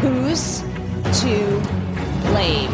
[0.00, 0.60] who's
[1.20, 1.60] to
[2.30, 2.70] blame.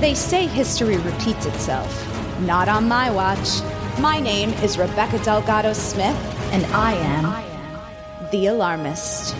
[0.00, 2.06] They say history repeats itself.
[2.40, 3.60] Not on my watch.
[3.98, 6.16] My name is Rebecca Delgado Smith,
[6.52, 9.34] and I am the alarmist.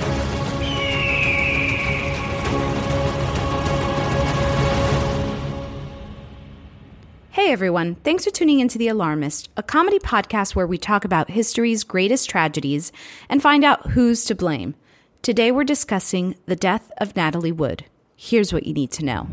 [7.30, 11.30] Hey everyone, thanks for tuning into The Alarmist, a comedy podcast where we talk about
[11.30, 12.92] history's greatest tragedies
[13.28, 14.74] and find out who's to blame.
[15.22, 17.84] Today we're discussing the death of Natalie Wood.
[18.16, 19.28] Here's what you need to know.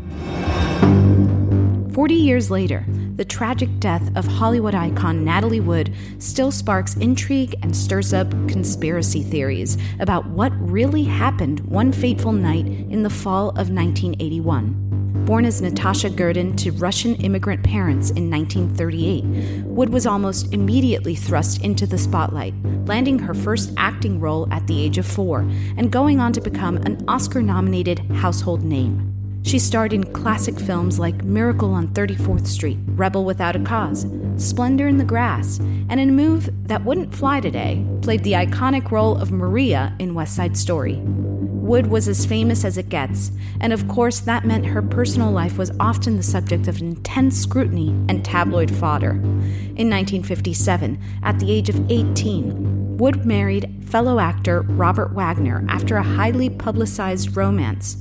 [1.94, 2.84] 40 years later,
[3.16, 9.22] the tragic death of Hollywood icon Natalie Wood still sparks intrigue and stirs up conspiracy
[9.22, 15.07] theories about what really happened one fateful night in the fall of 1981.
[15.28, 21.62] Born as Natasha Gurdin to Russian immigrant parents in 1938, Wood was almost immediately thrust
[21.62, 22.54] into the spotlight,
[22.86, 25.40] landing her first acting role at the age of four
[25.76, 29.42] and going on to become an Oscar nominated household name.
[29.42, 34.06] She starred in classic films like Miracle on 34th Street, Rebel Without a Cause,
[34.38, 38.90] Splendor in the Grass, and in a move that wouldn't fly today, played the iconic
[38.90, 41.02] role of Maria in West Side Story.
[41.68, 43.30] Wood was as famous as it gets,
[43.60, 47.90] and of course, that meant her personal life was often the subject of intense scrutiny
[48.08, 49.10] and tabloid fodder.
[49.10, 56.02] In 1957, at the age of 18, Wood married fellow actor Robert Wagner after a
[56.02, 57.98] highly publicized romance.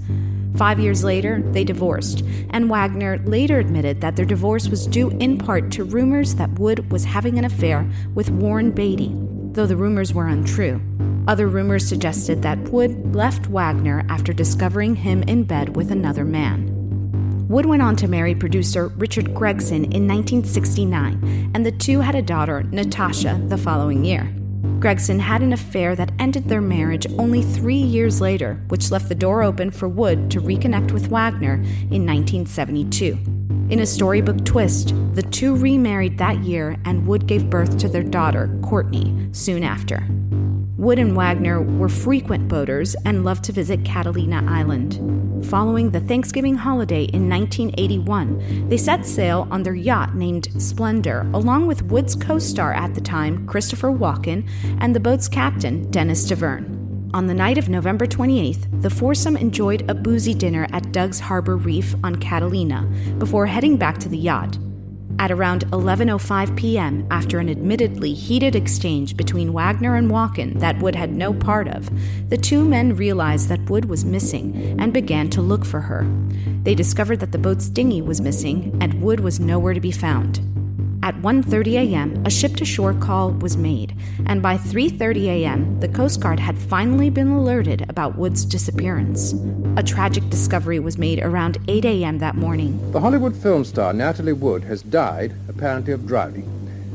[0.56, 5.38] Five years later, they divorced, and Wagner later admitted that their divorce was due in
[5.38, 7.86] part to rumors that Wood was having an affair
[8.16, 9.12] with Warren Beatty,
[9.52, 10.80] though the rumors were untrue.
[11.28, 16.74] Other rumors suggested that Wood left Wagner after discovering him in bed with another man.
[17.50, 22.22] Wood went on to marry producer Richard Gregson in 1969, and the two had a
[22.22, 24.34] daughter, Natasha, the following year.
[24.80, 29.16] Gregson had an affair that ended their marriage only three years later, which left the
[29.16, 33.18] door open for Wood to reconnect with Wagner in 1972.
[33.70, 38.04] In a storybook twist, the two remarried that year, and Wood gave birth to their
[38.04, 40.08] daughter, Courtney, soon after.
[40.78, 45.44] Wood and Wagner were frequent boaters and loved to visit Catalina Island.
[45.48, 51.66] Following the Thanksgiving holiday in 1981, they set sail on their yacht named Splendor, along
[51.66, 54.48] with Wood's co star at the time, Christopher Walken,
[54.80, 57.10] and the boat's captain, Dennis Davern.
[57.16, 61.58] On the night of November 28th, the foursome enjoyed a boozy dinner at Doug's Harbor
[61.58, 62.84] Reef on Catalina
[63.18, 64.60] before heading back to the yacht.
[65.20, 70.96] At around 11:05 p.m., after an admittedly heated exchange between Wagner and Walken that Wood
[70.96, 71.90] had no part of,
[72.30, 76.06] the two men realized that Wood was missing and began to look for her.
[76.64, 80.40] They discovered that the boat's dinghy was missing and Wood was nowhere to be found.
[81.08, 83.96] At 1:30 a.m., a ship-to-shore call was made,
[84.26, 89.34] and by 3:30 a.m., the Coast Guard had finally been alerted about Wood's disappearance.
[89.78, 92.18] A tragic discovery was made around 8 a.m.
[92.18, 92.78] that morning.
[92.92, 96.46] The Hollywood film star Natalie Wood has died, apparently of drowning.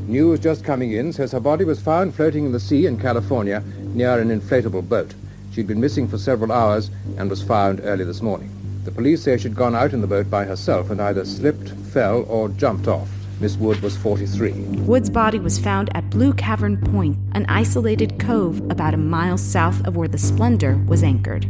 [0.07, 3.63] News just coming in says her body was found floating in the sea in California
[3.95, 5.15] near an inflatable boat.
[5.53, 8.51] She'd been missing for several hours and was found early this morning.
[8.85, 12.25] The police say she'd gone out in the boat by herself and either slipped, fell,
[12.29, 13.09] or jumped off.
[13.39, 14.51] Miss Wood was 43.
[14.85, 19.85] Wood's body was found at Blue Cavern Point, an isolated cove about a mile south
[19.85, 21.45] of where the Splendor was anchored.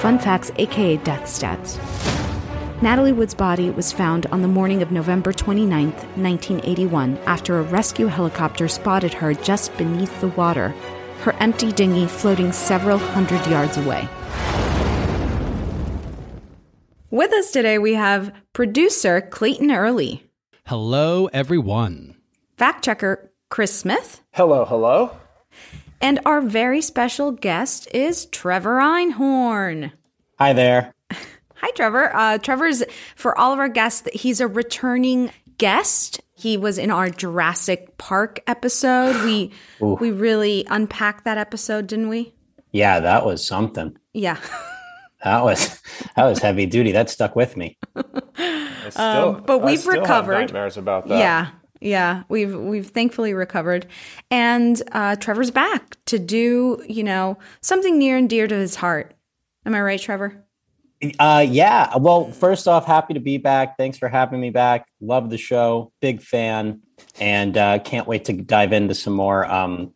[0.00, 1.78] Fun facts, aka death stats.
[2.82, 8.08] Natalie Wood's body was found on the morning of November 29, 1981, after a rescue
[8.08, 10.70] helicopter spotted her just beneath the water,
[11.20, 14.08] her empty dinghy floating several hundred yards away.
[17.12, 20.24] With us today, we have producer Clayton Early,
[20.66, 22.16] Hello, everyone.
[22.56, 25.14] fact checker Chris Smith, Hello, hello.
[26.00, 29.92] and our very special guest is Trevor Einhorn.
[30.38, 30.94] Hi there.
[31.56, 32.16] Hi, Trevor.
[32.16, 32.82] Uh, Trevor's,
[33.14, 36.20] for all of our guests, he's a returning guest.
[36.34, 39.22] He was in our Jurassic Park episode.
[39.24, 42.32] We we really unpacked that episode, didn't we?
[42.70, 43.98] Yeah, that was something.
[44.14, 44.38] Yeah.
[45.24, 45.80] That was
[46.16, 46.92] that was heavy duty.
[46.92, 47.78] That stuck with me.
[48.90, 50.32] Still, Um, but we've still have recovered.
[50.40, 51.18] nightmares about that.
[51.18, 51.48] Yeah.
[51.80, 53.86] Yeah, we've we've thankfully recovered,
[54.30, 59.14] and uh, Trevor's back to do you know something near and dear to his heart.
[59.66, 60.44] Am I right, Trevor?
[61.18, 61.96] Uh yeah.
[61.96, 63.76] Well, first off, happy to be back.
[63.76, 64.86] Thanks for having me back.
[65.00, 65.90] Love the show.
[66.00, 66.82] Big fan.
[67.18, 69.92] And uh can't wait to dive into some more um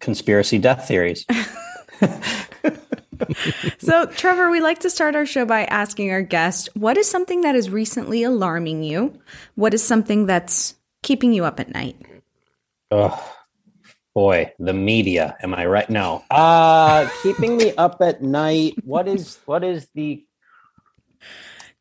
[0.00, 1.26] conspiracy death theories.
[3.78, 7.42] So, Trevor, we like to start our show by asking our guest, what is something
[7.42, 9.18] that is recently alarming you?
[9.54, 11.96] What is something that's keeping you up at night?
[12.90, 13.32] Oh,
[14.14, 15.36] Boy, the media.
[15.42, 15.90] Am I right?
[15.90, 16.22] No.
[16.30, 18.72] Uh keeping me up at night.
[18.82, 20.24] What is what is the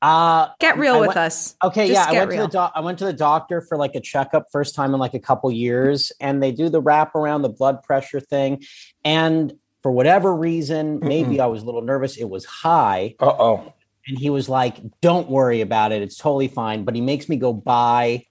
[0.02, 1.56] uh Get real I with went- us.
[1.64, 2.42] Okay, Just yeah, I went real.
[2.42, 5.00] to the doc- I went to the doctor for like a checkup first time in
[5.00, 8.64] like a couple years, and they do the wrap around the blood pressure thing,
[9.06, 9.54] and
[9.86, 12.18] for whatever reason, maybe I was a little nervous.
[12.18, 13.74] It was high, Uh oh.
[14.08, 17.36] and he was like, "Don't worry about it; it's totally fine." But he makes me
[17.36, 18.26] go buy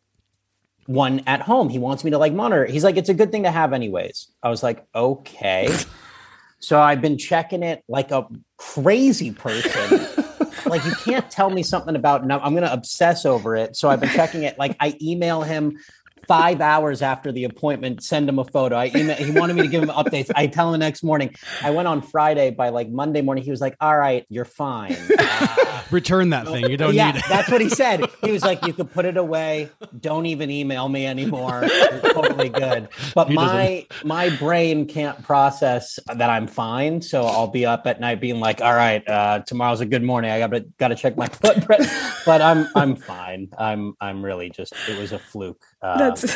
[0.86, 1.68] one at home.
[1.68, 2.64] He wants me to like monitor.
[2.64, 5.72] He's like, "It's a good thing to have, anyways." I was like, "Okay."
[6.58, 10.08] so I've been checking it like a crazy person.
[10.66, 13.76] like you can't tell me something about no, I'm going to obsess over it.
[13.76, 14.58] So I've been checking it.
[14.58, 15.78] Like I email him
[16.26, 18.76] five hours after the appointment, send him a photo.
[18.76, 20.30] I email, he wanted me to give him updates.
[20.34, 21.34] I tell him the next morning.
[21.62, 23.44] I went on Friday by like Monday morning.
[23.44, 24.96] He was like, "All right, you're fine."
[25.90, 26.70] Return that thing.
[26.70, 27.24] You don't yeah, need it.
[27.28, 28.04] that's what he said.
[28.22, 29.70] He was like, "You could put it away.
[30.00, 31.60] Don't even email me anymore.
[31.64, 37.24] It's totally good." But He doesn't- my my brain can't process that I'm fine, so
[37.24, 40.30] I'll be up at night being like, "All right, uh, tomorrow's a good morning.
[40.30, 41.90] I got to got to check my pressure."
[42.26, 43.48] But I'm I'm fine.
[43.58, 44.72] I'm I'm really just.
[44.88, 45.62] It was a fluke.
[45.84, 46.30] That's um,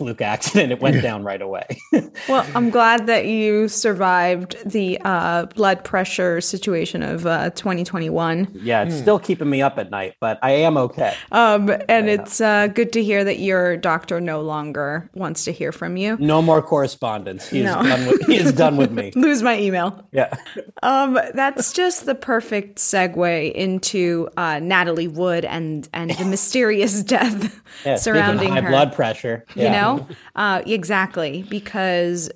[0.00, 0.72] fluke accident.
[0.72, 1.66] It went down right away.
[2.28, 2.46] well.
[2.54, 8.48] I'm glad that you survived the uh, blood pressure situation of uh, 2021.
[8.62, 11.14] yeah, it's still keeping me up at night, but I am okay.
[11.32, 15.70] Um, and it's uh, good to hear that your doctor no longer wants to hear
[15.70, 16.16] from you.
[16.18, 17.50] No more correspondence.
[17.50, 17.82] He is No.
[17.82, 18.26] done with.
[18.26, 19.12] He is done with me.
[19.16, 20.02] Lose my email.
[20.12, 20.34] Yeah.
[20.82, 27.60] Um, that's just the perfect segue into uh, Natalie Wood and and the mysterious death
[27.84, 28.70] Yeah, surrounding high her.
[28.70, 29.44] blood pressure.
[29.54, 29.72] You Yeah.
[29.98, 30.06] Know,
[30.36, 32.30] uh, exactly because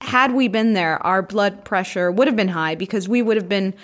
[0.00, 3.48] had we been there, our blood pressure would have been high because we would have
[3.48, 3.74] been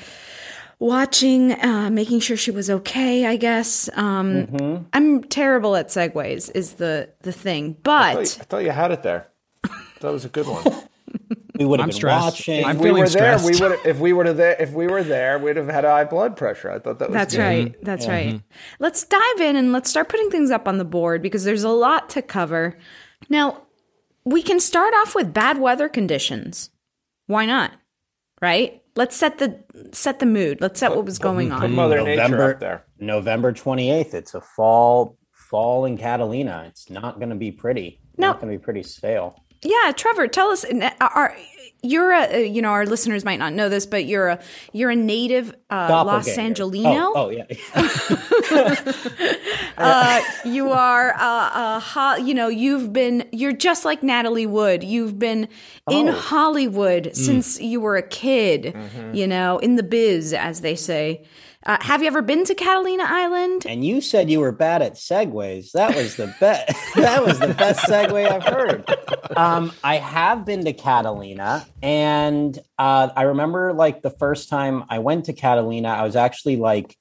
[0.78, 3.26] watching, uh, making sure she was okay.
[3.26, 3.88] I guess.
[3.95, 4.85] Um, Mm-hmm.
[4.92, 6.50] I'm terrible at segues.
[6.54, 9.28] Is the the thing, I thought, you, but I thought you had it there.
[10.00, 10.64] That was a good one.
[11.62, 12.25] we would have I'm been stressed.
[12.25, 12.64] watching.
[12.64, 13.85] I'm if we feeling were there, we stressed.
[13.85, 13.90] would.
[13.90, 16.71] If we were there, if we were there, we'd have had high blood pressure.
[16.71, 17.14] I thought that was.
[17.14, 17.42] That's good.
[17.42, 17.66] right.
[17.73, 17.85] Mm-hmm.
[17.85, 18.31] That's mm-hmm.
[18.31, 18.42] right.
[18.78, 21.71] Let's dive in and let's start putting things up on the board because there's a
[21.71, 22.78] lot to cover.
[23.28, 23.62] Now,
[24.25, 26.71] we can start off with bad weather conditions.
[27.26, 27.73] Why not?
[28.42, 28.83] right?
[28.95, 30.61] Let's set the set the mood.
[30.61, 31.73] Let's set what was going Put on.
[31.73, 32.85] Mother Nature November up there.
[32.99, 34.12] November 28th.
[34.12, 36.64] It's a fall fall in Catalina.
[36.69, 38.00] It's not going to be pretty.
[38.19, 38.28] No.
[38.28, 39.42] Not going to be pretty stale.
[39.62, 40.64] Yeah, Trevor, tell us.
[41.00, 41.37] Are
[41.85, 44.40] you're a you know our listeners might not know this, but you're a
[44.73, 47.12] you're a native uh, Los Angeleno.
[47.14, 47.45] Oh, oh yeah.
[49.78, 54.83] uh, you are uh, uh, ho- you know you've been you're just like Natalie Wood.
[54.85, 55.49] You've been
[55.90, 56.12] in Oh.
[56.12, 58.76] Hollywood since you were a kid.
[59.12, 61.25] You know, in the biz, as they say.
[61.64, 63.64] Uh, have you ever been to Catalina Island?
[63.69, 65.73] and you said you were bad at segues.
[65.73, 66.75] That was the best.
[66.97, 68.85] that was the best segue I've heard.
[69.37, 74.99] Um, I have been to Catalina, and uh, I remember like the first time I
[74.99, 76.97] went to Catalina, I was actually like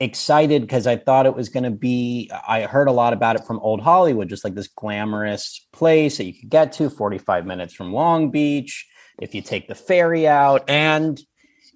[0.00, 2.30] excited because I thought it was going to be.
[2.46, 6.24] I heard a lot about it from Old Hollywood, just like this glamorous place that
[6.24, 8.86] you could get to, forty-five minutes from Long Beach,
[9.20, 11.20] if you take the ferry out, and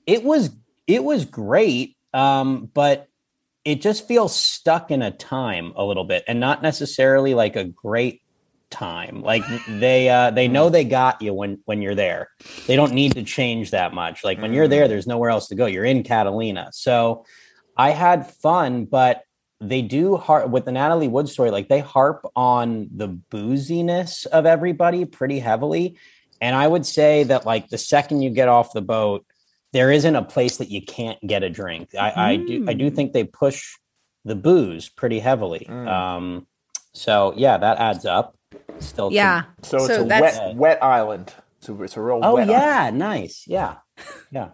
[0.07, 0.51] it was
[0.87, 1.97] it was great.
[2.13, 3.09] Um, but
[3.65, 7.65] it just feels stuck in a time a little bit and not necessarily like a
[7.65, 8.23] great
[8.71, 9.23] time.
[9.23, 12.31] Like they uh they know they got you when when you're there.
[12.67, 14.25] They don't need to change that much.
[14.25, 15.67] Like when you're there there's nowhere else to go.
[15.67, 16.71] You're in catalina.
[16.73, 17.25] So
[17.77, 19.23] i had fun but
[19.61, 24.47] they do harp with the natalie wood story like they harp on the booziness of
[24.47, 25.97] everybody pretty heavily.
[26.41, 29.27] And i would say that like the second you get off the boat
[29.73, 31.91] there isn't a place that you can't get a drink.
[31.99, 33.69] I, I do I do think they push
[34.25, 35.67] the booze pretty heavily.
[35.69, 36.47] Um,
[36.93, 38.37] so yeah, that adds up.
[38.81, 39.43] Still, to- Yeah.
[39.63, 41.33] So it's So a wet, wet island.
[41.61, 43.45] So it's a real oh wet yeah, nice.
[43.47, 43.77] Yeah,
[44.31, 44.49] yeah.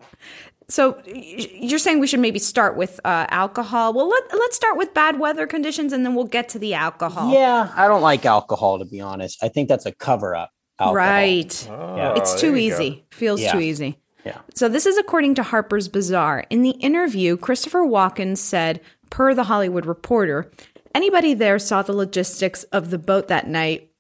[0.68, 3.92] So you're saying we should maybe start with uh, alcohol?
[3.94, 7.32] Well, let let's start with bad weather conditions, and then we'll get to the alcohol.
[7.32, 9.38] Yeah, I don't like alcohol to be honest.
[9.44, 10.50] I think that's a cover up.
[10.80, 11.66] Right.
[11.70, 12.14] Yeah.
[12.16, 12.74] It's Oh, too there you go.
[12.76, 13.04] easy.
[13.12, 13.52] Feels Yeah.
[13.52, 13.98] too easy.
[14.26, 14.40] Yeah.
[14.54, 16.44] So this is according to Harper's Bazaar.
[16.50, 18.80] In the interview, Christopher Walken said,
[19.10, 20.50] per the Hollywood Reporter,
[20.94, 23.90] anybody there saw the logistics of the boat that night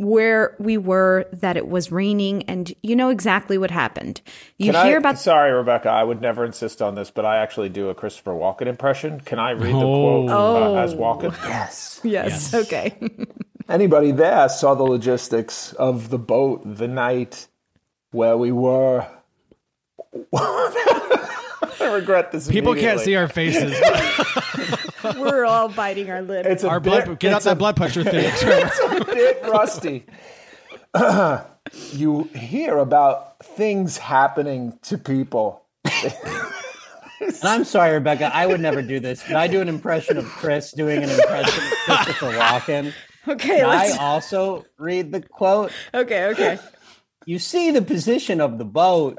[0.00, 4.22] where we were that it was raining and you know exactly what happened.
[4.56, 5.90] You Can hear I, about Sorry, Rebecca.
[5.90, 9.20] I would never insist on this, but I actually do a Christopher Walken impression.
[9.20, 10.74] Can I read the quote Oh.
[10.76, 11.34] uh, as Walken?
[11.46, 12.00] Yes.
[12.02, 12.96] Yes, okay.
[13.68, 17.46] Anybody there saw the logistics of the boat the night
[18.10, 19.06] where we were.
[20.32, 22.48] I regret this.
[22.48, 23.72] People can't see our faces.
[25.18, 26.46] We're all biting our lip.
[26.46, 28.30] It's our bit, blood, get out it's that a blood pressure thing.
[28.36, 28.96] Trevor.
[28.96, 30.04] a bit rusty.
[31.92, 35.64] you hear about things happening to people.
[37.20, 38.30] And I'm sorry, Rebecca.
[38.34, 41.64] I would never do this, but I do an impression of Chris doing an impression
[41.64, 42.92] of Christopher Walken.
[43.28, 45.72] okay, I also read the quote?
[45.92, 46.58] Okay, okay.
[47.26, 49.18] you see the position of the boat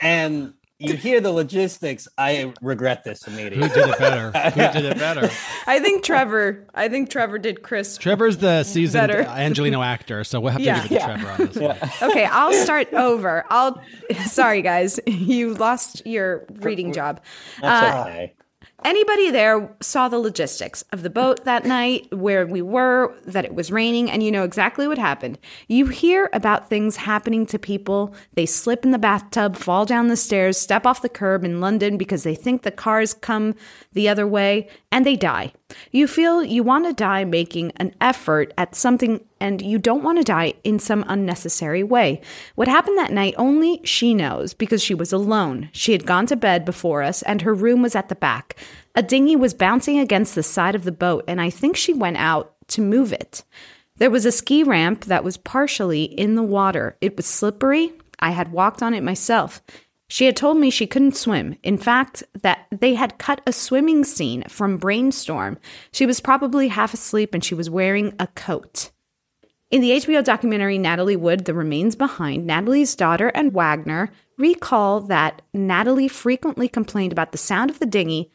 [0.00, 2.08] and you hear the logistics.
[2.16, 3.68] I regret this immediately.
[3.68, 4.30] Who did it better?
[4.50, 5.28] Who did it better?
[5.66, 6.66] I think Trevor.
[6.74, 7.98] I think Trevor did Chris.
[7.98, 9.24] Trevor's the seasoned Better.
[9.24, 10.82] Angeleno actor, so we'll have to Yeah.
[10.88, 11.76] give it to Trevor on this one.
[12.10, 13.44] Okay, I'll start over.
[13.50, 13.78] I'll.
[14.24, 17.20] Sorry, guys, you lost your reading job.
[17.60, 18.32] That's Uh, okay.
[18.84, 23.54] Anybody there saw the logistics of the boat that night, where we were, that it
[23.54, 25.38] was raining, and you know exactly what happened.
[25.68, 28.14] You hear about things happening to people.
[28.34, 31.98] They slip in the bathtub, fall down the stairs, step off the curb in London
[31.98, 33.54] because they think the cars come
[33.92, 35.52] the other way, and they die.
[35.90, 40.18] You feel you want to die making an effort at something, and you don't want
[40.18, 42.20] to die in some unnecessary way.
[42.54, 45.70] What happened that night, only she knows because she was alone.
[45.72, 48.56] She had gone to bed before us, and her room was at the back.
[48.94, 52.16] A dinghy was bouncing against the side of the boat, and I think she went
[52.16, 53.44] out to move it.
[53.96, 56.96] There was a ski ramp that was partially in the water.
[57.00, 57.92] It was slippery.
[58.18, 59.62] I had walked on it myself.
[60.10, 61.56] She had told me she couldn't swim.
[61.62, 65.56] In fact, that they had cut a swimming scene from Brainstorm.
[65.92, 68.90] She was probably half asleep and she was wearing a coat.
[69.70, 75.42] In the HBO documentary Natalie Wood, The Remains Behind, Natalie's daughter and Wagner recall that
[75.54, 78.32] Natalie frequently complained about the sound of the dinghy,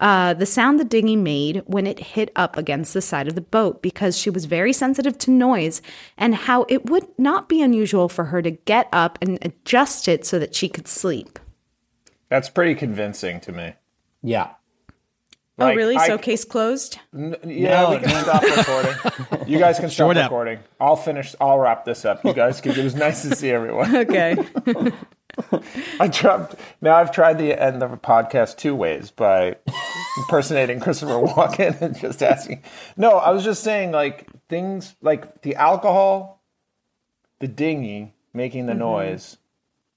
[0.00, 3.40] uh, the sound the dinghy made when it hit up against the side of the
[3.40, 5.80] boat, because she was very sensitive to noise
[6.18, 10.26] and how it would not be unusual for her to get up and adjust it
[10.26, 11.38] so that she could sleep.
[12.28, 13.74] That's pretty convincing to me.
[14.22, 14.50] Yeah.
[15.58, 15.96] oh, really?
[15.96, 16.98] I- so case closed?
[17.14, 18.22] N- Yeah, No, we can no.
[18.22, 19.46] stop recording.
[19.46, 20.24] You guys can stop Short up.
[20.30, 20.58] recording.
[20.80, 21.34] I'll finish.
[21.40, 22.24] I'll wrap this up.
[22.24, 23.94] You guys, can, it was nice to see everyone.
[24.04, 24.36] Okay.
[26.00, 26.54] I tried.
[26.80, 29.56] Now I've tried to end of the podcast two ways by
[30.16, 32.62] impersonating Christopher Walken and just asking.
[32.96, 36.40] No, I was just saying like things like the alcohol,
[37.40, 39.36] the dinghy making the noise.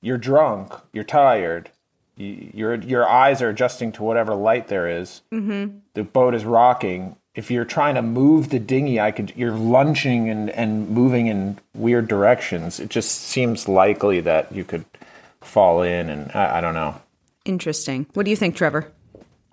[0.02, 1.72] you're drunk, you're tired,
[2.16, 5.22] you, your your eyes are adjusting to whatever light there is.
[5.32, 5.78] Mm-hmm.
[5.94, 7.16] The boat is rocking.
[7.36, 9.34] If you're trying to move the dinghy, I could.
[9.36, 12.80] You're lunging and and moving in weird directions.
[12.80, 14.86] It just seems likely that you could
[15.48, 17.00] fall in, and I, I don't know.
[17.46, 18.08] Interesting.
[18.14, 18.92] What do you think, Trevor?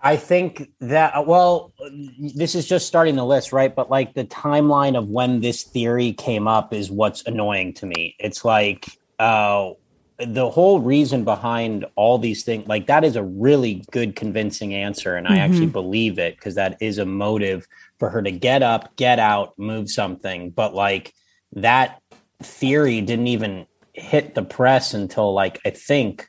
[0.04, 1.72] I think that well,
[2.18, 3.74] this is just starting the list, right?
[3.74, 8.14] But like the timeline of when this theory came up is what's annoying to me.
[8.18, 8.86] It's like
[9.18, 9.70] uh,
[10.18, 15.16] the whole reason behind all these things, like that is a really good, convincing answer,
[15.16, 17.66] and I actually believe it because that is a motive
[17.98, 20.50] for her to get up, get out, move something.
[20.50, 21.14] But like
[21.54, 22.02] that
[22.42, 26.28] theory didn't even hit the press until like I think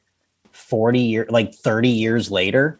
[0.51, 2.79] forty years, like thirty years later.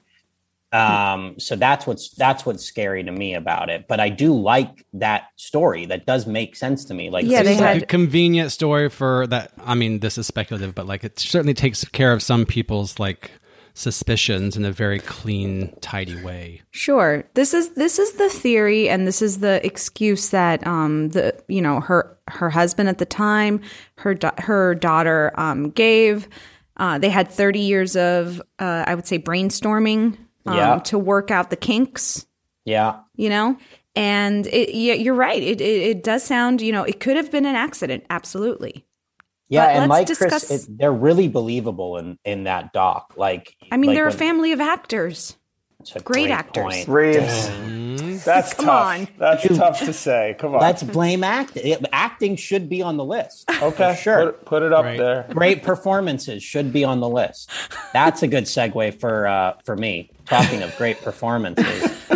[0.72, 3.88] Um so that's what's that's what's scary to me about it.
[3.88, 5.86] But i do like that story.
[5.86, 7.10] That does make sense to me.
[7.10, 9.52] Like Yeah, It's they like had- a convenient story for that.
[9.64, 13.32] I mean, this is speculative, but like it certainly takes care of some people's like
[13.76, 16.62] suspicions in a very clean, tidy way.
[16.72, 17.24] Sure.
[17.36, 21.62] This is this is the theory and this is the excuse that um the you
[21.62, 23.62] know her her husband at the time,
[23.98, 26.28] her da- her daughter um gave
[26.78, 30.80] uh they had 30 years of uh I would say brainstorming um Yeah.
[30.86, 32.26] to work out the kinks,
[32.64, 33.58] yeah you know?
[33.98, 35.42] And it yeah, you're right.
[35.42, 38.86] It, it it does sound, you know, it could have been an accident, absolutely.
[39.50, 43.56] Yeah But and like discuss- chris it, they're really believable in in that doc like
[43.72, 45.36] I mean, like they're a family of actors.
[45.80, 46.88] it's a great actors.
[46.88, 48.86] Reeves, that's Come tough.
[48.88, 49.08] on.
[49.20, 50.36] That's tough to say.
[50.40, 50.62] Come on.
[50.62, 53.96] let's blame acting acting should be on the list okay.
[54.02, 54.98] sure Put, put it up Right.
[54.98, 55.26] there.
[55.30, 57.50] great performances should be on the list
[57.94, 61.84] that's a good segue for uh for me talking of great performances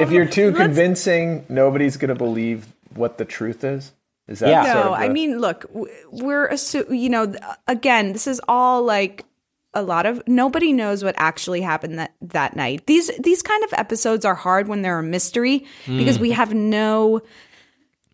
[0.00, 3.92] if you're too let's- convincing, nobody's going to believe what the truth is.
[4.28, 4.72] Is that Yeah.
[4.72, 5.64] sort No, of I mean, look,
[6.10, 7.34] we're assu- you know,
[7.66, 9.24] again, this is all like
[9.74, 12.86] a lot of nobody knows what actually happened that that night.
[12.86, 16.22] These these kind of episodes are hard when they're a mystery because mm.
[16.22, 17.22] we have no,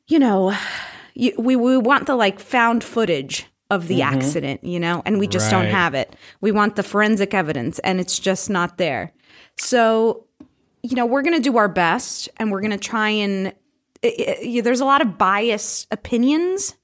[0.06, 0.54] you know,
[1.14, 4.14] you, we we want the like found footage of the mm-hmm.
[4.14, 6.14] accident, you know, and we just don't have it.
[6.40, 9.12] We want the forensic evidence, and it's just not there.
[9.56, 10.26] So,
[10.82, 13.52] you know, we're going to do our best, and we're going to try and
[14.04, 16.76] i i there's a lot of biased opinions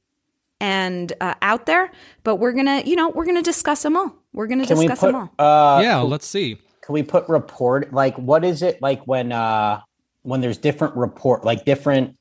[0.62, 1.90] and uh, out there,
[2.22, 4.14] but we're gonna, you know, we're gonna discuss them all.
[4.35, 5.30] We're gonna can we discuss put them all.
[5.38, 6.56] uh yeah, let's see.
[6.83, 9.80] can we put report like what is it like when uh
[10.22, 12.16] when there's different report like different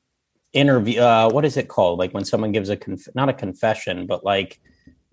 [0.52, 4.06] interview uh what is it called like when someone gives a conf- not a confession
[4.06, 4.58] but like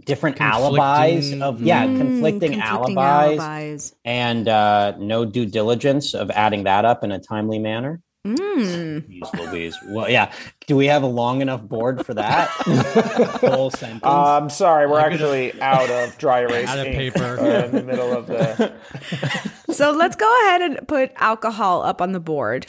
[0.05, 3.93] different alibis of yeah Mm, conflicting, conflicting alibis, alibis.
[4.05, 8.01] and uh no due diligence of adding that up in a timely manner
[8.35, 9.21] Mm.
[9.21, 9.77] Jeez Louise.
[9.87, 10.31] Well, yeah.
[10.65, 12.49] Do we have a long enough board for that?
[13.41, 14.01] Whole sentence.
[14.03, 17.37] I'm Um, sorry, we're actually out of dry erase Out of paper.
[17.39, 18.73] We're in the middle of the.
[19.73, 22.65] So let's go ahead and put alcohol up on the board.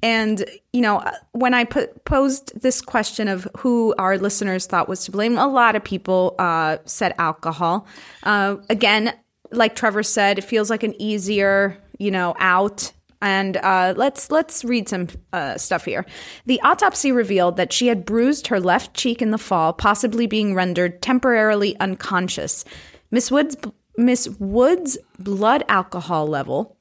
[0.00, 5.04] And you know, when I put posed this question of who our listeners thought was
[5.06, 7.86] to blame, a lot of people uh, said alcohol.
[8.22, 9.12] Uh, again,
[9.50, 12.92] like Trevor said, it feels like an easier, you know, out.
[13.22, 16.04] And uh, let's let's read some uh, stuff here.
[16.44, 20.54] The autopsy revealed that she had bruised her left cheek in the fall, possibly being
[20.54, 22.64] rendered temporarily unconscious.
[23.12, 23.56] Miss Woods
[23.96, 26.76] Miss Woods' blood alcohol level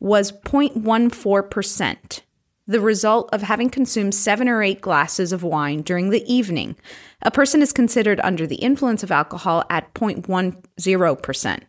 [0.00, 2.20] was 0.14%,
[2.66, 6.74] the result of having consumed seven or eight glasses of wine during the evening.
[7.20, 11.60] A person is considered under the influence of alcohol at 0.10%.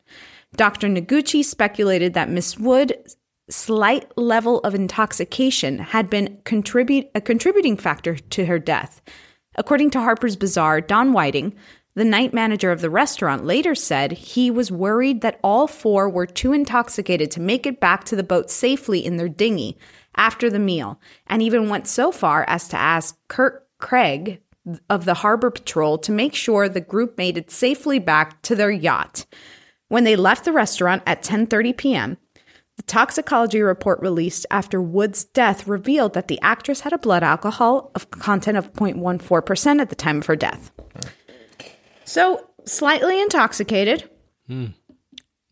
[0.56, 0.88] Dr.
[0.88, 3.18] Noguchi speculated that Miss Wood's
[3.50, 9.02] slight level of intoxication had been a contributing factor to her death.
[9.56, 11.54] According to Harper's Bazaar, Don Whiting,
[11.96, 16.26] the night manager of the restaurant, later said he was worried that all four were
[16.26, 19.78] too intoxicated to make it back to the boat safely in their dinghy
[20.16, 24.42] after the meal, and even went so far as to ask Kurt Craig
[24.90, 28.72] of the Harbor Patrol to make sure the group made it safely back to their
[28.72, 29.26] yacht.
[29.90, 32.18] When they left the restaurant at 10:30 p.m.,
[32.78, 37.92] the toxicology report released after Wood's death revealed that the actress had a blood alcohol
[37.94, 40.72] of content of 0.14% at the time of her death.
[42.04, 44.10] So, slightly intoxicated.
[44.48, 44.68] Hmm.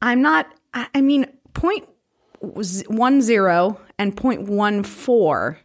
[0.02, 5.58] I'm not, I mean, 0.10 and 0.14.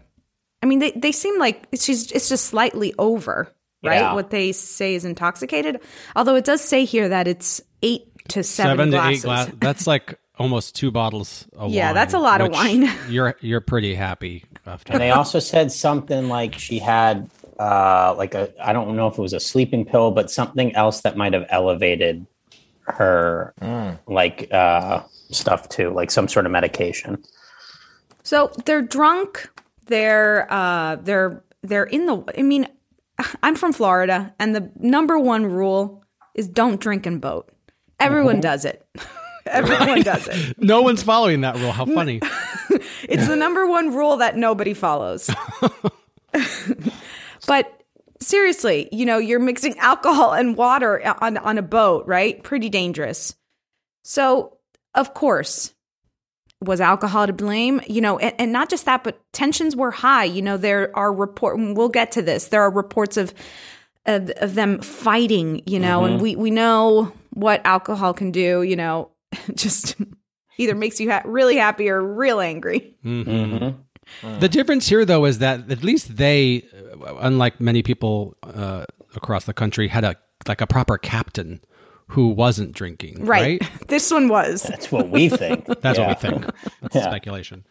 [0.63, 4.01] I mean, they, they seem like it's just, it's just slightly over, right?
[4.01, 4.15] Yeah.
[4.15, 5.81] What they say is intoxicated.
[6.15, 9.19] Although it does say here that it's eight to seven, Seven to glasses.
[9.19, 9.55] eight glasses.
[9.59, 11.95] That's like almost two bottles of Yeah, wine.
[11.95, 12.91] that's a lot of wine.
[13.09, 14.93] You're you're pretty happy after.
[14.93, 19.19] and they also said something like she had uh, like a I don't know if
[19.19, 22.27] it was a sleeping pill, but something else that might have elevated
[22.89, 23.53] her
[24.07, 27.23] like uh, stuff too, like some sort of medication.
[28.23, 29.49] So they're drunk.
[29.87, 32.23] They're uh, they're they're in the.
[32.39, 32.69] I mean,
[33.43, 37.51] I'm from Florida, and the number one rule is don't drink and boat.
[37.99, 38.87] Everyone does it.
[39.51, 40.57] Everyone does it.
[40.67, 41.73] No one's following that rule.
[41.73, 42.21] How funny.
[43.09, 45.31] It's the number one rule that nobody follows.
[47.47, 47.83] but
[48.21, 52.43] seriously, you know, you're mixing alcohol and water on, on a boat, right?
[52.43, 53.35] Pretty dangerous.
[54.03, 54.59] So,
[54.95, 55.73] of course,
[56.61, 57.81] was alcohol to blame?
[57.87, 60.25] You know, and, and not just that, but tensions were high.
[60.25, 61.59] You know, there are report.
[61.59, 62.49] We'll get to this.
[62.49, 63.33] There are reports of
[64.05, 65.63] of, of them fighting.
[65.67, 66.23] You know, and mm-hmm.
[66.23, 68.63] we we know what alcohol can do.
[68.63, 69.11] You know,
[69.55, 69.97] just
[70.59, 72.95] either makes you ha- really happy or real angry.
[73.03, 76.65] The difference here, though, is that at least they,
[77.05, 81.61] uh, unlike many people uh, across the country, had a like a proper captain
[82.09, 83.25] who wasn't drinking.
[83.25, 83.61] Right.
[83.61, 83.71] Right.
[83.89, 84.63] This one was.
[84.63, 85.67] That's what we think.
[85.81, 86.09] That's Yeah.
[86.09, 86.47] what we think.
[86.83, 87.03] That's Yeah.
[87.03, 87.65] speculation.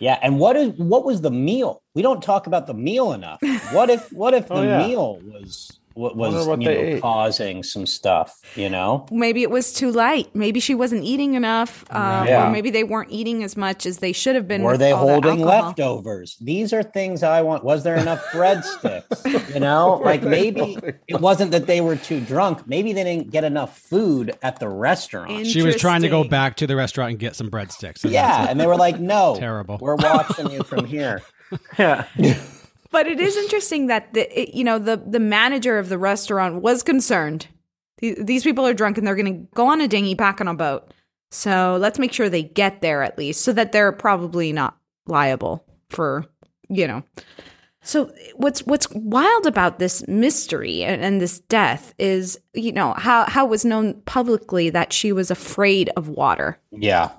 [0.00, 1.82] Yeah, and what is what was the meal?
[1.94, 3.38] We don't talk about the meal enough.
[3.72, 4.86] What if what if the Oh, yeah.
[4.86, 7.02] meal was what was what you know, ate.
[7.02, 8.38] causing some stuff?
[8.54, 10.34] You know, maybe it was too light.
[10.34, 12.46] Maybe she wasn't eating enough, uh, Yeah.
[12.48, 14.62] or maybe they weren't eating as much as they should have been.
[14.62, 15.66] were they holding alcohol.
[15.68, 16.36] leftovers?
[16.40, 17.64] These are things I want.
[17.64, 19.52] Was there enough breadsticks?
[19.54, 22.66] You know, like maybe it wasn't that they were too drunk.
[22.68, 25.46] Maybe they didn't get enough food at the restaurant.
[25.46, 28.04] She was trying to go back to the restaurant and get some breadsticks.
[28.04, 29.78] and Yeah, and they were like, "No, Terrible.
[29.80, 31.22] We're watching you from here."
[31.78, 32.04] Yeah.
[32.90, 36.62] But it is interesting that the it, you know the the manager of the restaurant
[36.62, 37.46] was concerned.
[38.00, 40.48] Th- These people are drunk and they're going to go on a dinghy back on
[40.48, 40.92] a boat.
[41.30, 45.64] So let's make sure they get there at least, so that they're probably not liable
[45.90, 46.24] for
[46.70, 47.02] you know.
[47.82, 53.24] So what's what's wild about this mystery and, and this death is you know how
[53.28, 56.58] how it was known publicly that she was afraid of water.
[56.70, 57.10] Yeah,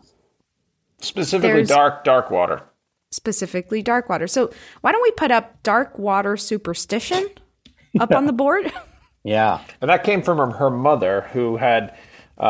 [1.02, 2.62] Specifically, There's- dark, dark water.
[3.12, 4.28] Specifically dark water.
[4.28, 7.28] So why don't we put up dark water superstition
[8.00, 8.72] up on the board?
[9.24, 9.62] yeah.
[9.82, 11.96] And that came from her, her mother, who had,
[12.40, 12.44] uh,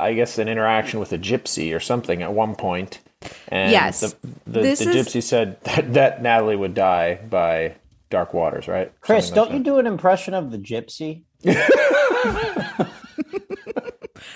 [0.00, 3.00] I guess, an interaction with a gypsy or something at one point.
[3.48, 4.00] And Yes.
[4.00, 4.16] the,
[4.46, 7.74] the, This the is- gypsy said that, that Natalie would die by
[8.10, 8.92] dark waters, right?
[9.00, 11.22] Chris, Something like don't you do an impression of the gypsy?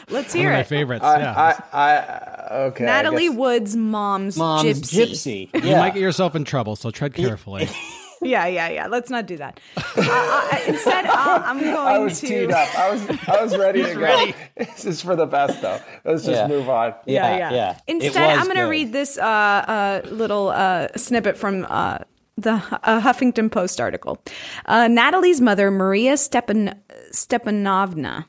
[0.09, 0.67] Let's One hear of my it.
[0.67, 1.03] favorites.
[1.03, 1.21] that.
[1.21, 1.63] yeah.
[1.73, 2.85] I, I, I, okay.
[2.85, 5.51] Natalie guess- Wood's mom's, Mom's gypsy.
[5.51, 5.65] gypsy.
[5.65, 7.69] You might get yourself in trouble, so tread carefully.
[8.23, 8.87] Yeah, yeah, yeah.
[8.87, 9.59] Let's not do that.
[9.79, 12.27] Uh, I, instead, I'll, I'm going I was to.
[12.27, 12.69] teed up.
[12.79, 14.33] I was I was ready to go.
[14.59, 15.81] This is for the best, though.
[16.05, 16.47] Let's just Yeah.
[16.47, 16.93] move on.
[17.07, 17.51] Yeah, Yeah, yeah.
[17.55, 17.79] yeah.
[17.87, 22.01] Instead, I'm going to read this uh, uh, little uh, snippet from uh,
[22.37, 24.23] the uh, Huffington Post article.
[24.67, 26.79] Uh, Natalie's mother, Maria Stepan-
[27.15, 28.27] Stepanovna,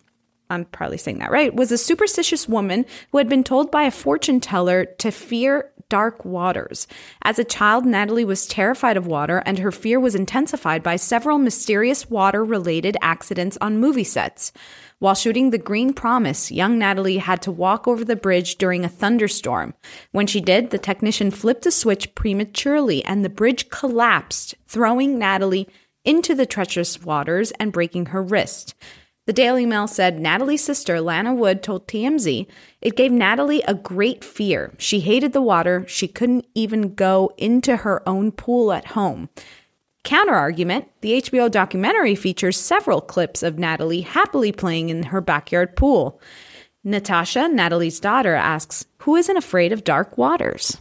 [0.52, 3.92] I'm probably saying that right, was a superstitious woman who had been told by a
[3.92, 6.88] fortune teller to fear dark waters.
[7.22, 11.38] As a child, Natalie was terrified of water, and her fear was intensified by several
[11.38, 14.54] mysterious water related accidents on movie sets.
[15.00, 18.90] While shooting The Green Promise, young Natalie had to walk over the bridge during a
[18.90, 19.74] thunderstorm.
[20.12, 25.68] When she did, the technician flipped a switch prematurely and the bridge collapsed, throwing Natalie
[26.06, 28.76] into the treacherous waters and breaking her wrist.
[29.28, 32.48] The Daily Mail said Natalie's sister, Lana Wood, told TMZ
[32.82, 34.74] it gave Natalie a great fear.
[34.80, 35.86] She hated the water.
[35.88, 39.30] She couldn't even go into her own pool at home.
[40.04, 45.76] Counter argument the HBO documentary features several clips of Natalie happily playing in her backyard
[45.76, 46.20] pool.
[46.84, 50.78] Natasha, Natalie's daughter, asks, Who isn't afraid of dark waters?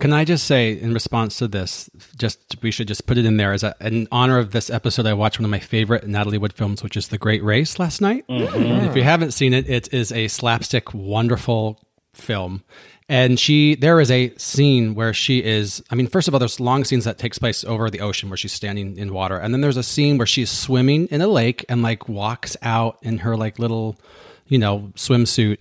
[0.00, 3.36] Can I just say, in response to this, just we should just put it in
[3.36, 5.04] there as a, in honor of this episode.
[5.04, 8.00] I watched one of my favorite Natalie Wood films, which is The Great Race, last
[8.00, 8.24] night.
[8.28, 11.78] And if you haven't seen it, it is a slapstick, wonderful
[12.14, 12.64] film.
[13.10, 15.82] And she, there is a scene where she is.
[15.90, 18.36] I mean, first of all, there's long scenes that takes place over the ocean where
[18.38, 21.64] she's standing in water, and then there's a scene where she's swimming in a lake
[21.68, 23.98] and like walks out in her like little,
[24.46, 25.60] you know, swimsuit.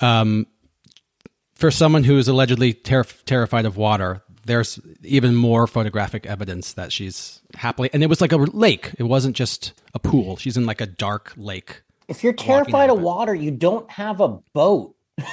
[0.00, 0.46] Um,
[1.62, 6.90] for someone who is allegedly ter- terrified of water, there's even more photographic evidence that
[6.90, 7.88] she's happily.
[7.92, 8.90] And it was like a lake.
[8.98, 10.36] It wasn't just a pool.
[10.36, 11.82] She's in like a dark lake.
[12.08, 14.96] If you're terrified of water, you don't have a boat.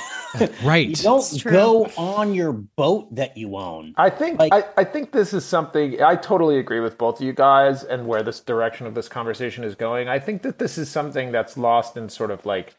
[0.63, 0.88] Right.
[0.88, 3.96] You don't go on your boat that you own.
[3.98, 7.26] I think Like- I, I think this is something I totally agree with both of
[7.26, 10.08] you guys and where this direction of this conversation is going.
[10.08, 12.76] I think that this is something that's lost in sort of like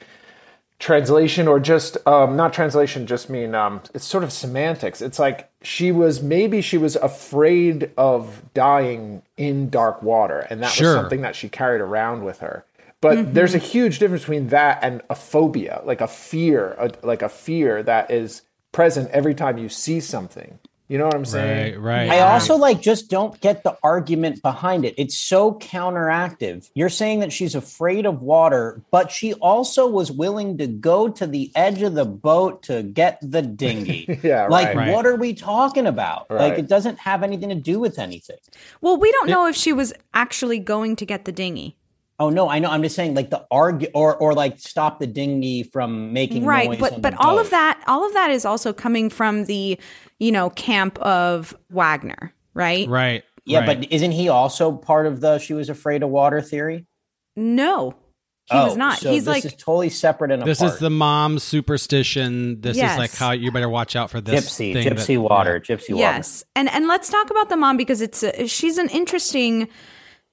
[0.81, 5.49] translation or just um, not translation just mean um, it's sort of semantics it's like
[5.62, 10.87] she was maybe she was afraid of dying in dark water and that Sure.
[10.88, 12.64] was something that she carried around with her
[13.03, 13.35] but Mhm.
[13.35, 17.29] there's a huge difference between that and a phobia like a fear a, like a
[17.29, 18.40] fear that is
[18.73, 20.59] present every time you see something
[20.90, 22.11] you know what i'm saying right right.
[22.11, 24.94] I also like just don't get the argument behind it.
[24.96, 26.70] It's so counteractive.
[26.74, 31.26] You're saying that she's afraid of water, but she also was willing to go to
[31.26, 34.20] the edge of the boat to get the dinghy.
[34.22, 34.92] yeah, like right.
[34.92, 36.31] what are we talking about?
[36.31, 38.38] Like it doesn't have anything to do with anything.
[38.81, 41.76] Well, we don't know if she was actually going to get the dinghy.
[42.18, 42.68] Oh no, I know.
[42.68, 46.68] I'm just saying, like the argue or or like stop the dinghy from making right
[46.68, 46.79] noise.
[46.79, 47.46] but but all boat.
[47.46, 49.81] of that all of that is also coming from the
[50.21, 53.25] you know camp of wagner right Right.
[53.47, 53.81] Yeah, right.
[53.81, 56.87] but isn't he also part of the she was afraid of water theory?
[57.37, 57.95] no
[58.51, 60.75] he was not so he's this like is totally separate and This apart.
[60.75, 62.61] is the mom superstition.
[62.61, 62.93] This Yes.
[62.93, 65.91] is like how you better watch out for this gypsy, thing gypsy that- water, gypsy
[65.91, 66.01] water.
[66.03, 69.69] yes and and let's talk about the mom because it's a, she's an interesting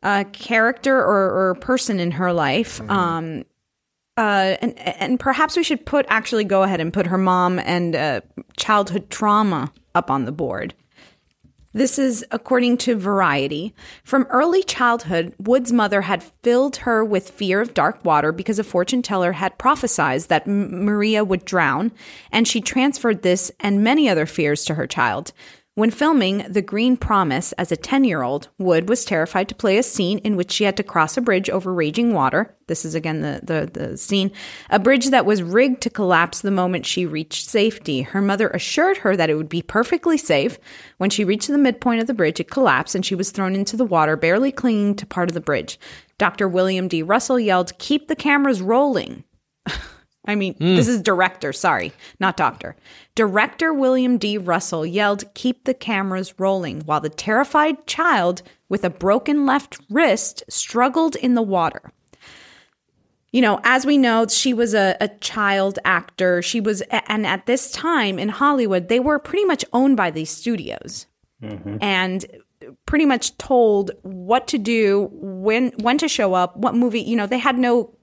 [0.03, 2.91] uh character or, or person in her life Mm-hmm.
[2.91, 3.43] um
[4.17, 7.95] uh, and and perhaps we should put actually go ahead and put her mom and
[7.95, 8.21] uh,
[8.57, 10.73] childhood trauma up on the board.
[11.73, 13.75] This is according to Variety.
[14.03, 18.63] From early childhood, Wood's mother had filled her with fear of dark water because a
[18.63, 21.91] fortune teller had prophesied that M- Maria would drown,
[22.31, 25.33] and she transferred this and many other fears to her child.
[25.77, 29.77] When filming The Green Promise as a 10 year old, Wood was terrified to play
[29.77, 32.57] a scene in which she had to cross a bridge over raging water.
[32.65, 34.31] This is again the, the, the scene.
[34.71, 38.01] A bridge that was rigged to collapse the moment she reached safety.
[38.01, 40.57] Her mother assured her that it would be perfectly safe.
[40.97, 43.77] When she reached the midpoint of the bridge, it collapsed and she was thrown into
[43.77, 45.79] the water, barely clinging to part of the bridge.
[46.17, 46.47] Dr.
[46.47, 47.03] William D.
[47.03, 49.25] Russell yelled, Keep the cameras rolling.
[50.27, 50.75] I mean, Hmm.
[50.75, 52.75] this is director, sorry, not doctor.
[53.15, 54.37] Director William D.
[54.37, 60.43] Russell yelled, Keep the cameras rolling, while the terrified child with a broken left wrist
[60.49, 61.91] struggled in the water.
[63.31, 66.41] You know, as we know, she was a, a child actor.
[66.41, 70.29] She was, and at this time in Hollywood, they were pretty much owned by these
[70.29, 71.05] studios
[71.81, 72.25] and
[72.85, 77.01] pretty much told what to do, when when to show up, what movie.
[77.01, 77.93] You know, they had no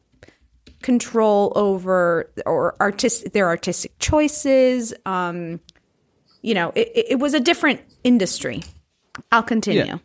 [0.84, 4.92] control over or artist their artistic choices.
[5.06, 5.58] Um,
[6.42, 8.62] you know, it, it was a different industry.
[9.32, 9.84] I'll continue.
[9.84, 9.98] Yeah.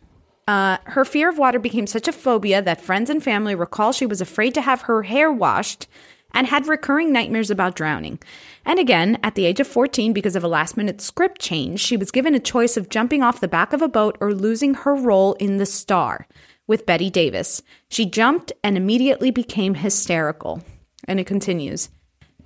[0.48, 4.06] Uh, her fear of water became such a phobia that friends and family recall she
[4.06, 5.86] was afraid to have her hair washed
[6.32, 8.18] and had recurring nightmares about drowning.
[8.64, 11.96] And again, at the age of 14, because of a last minute script change, she
[11.96, 14.94] was given a choice of jumping off the back of a boat or losing her
[14.94, 16.26] role in The Star
[16.66, 17.62] with Bette Davis.
[17.88, 20.62] She jumped and immediately became hysterical.
[21.08, 21.88] And it continues.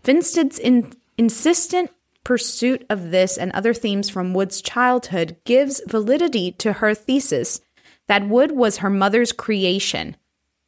[0.03, 1.90] Finstad's in- insistent
[2.22, 7.61] pursuit of this and other themes from Wood's childhood gives validity to her thesis
[8.07, 10.16] that Wood was her mother's creation.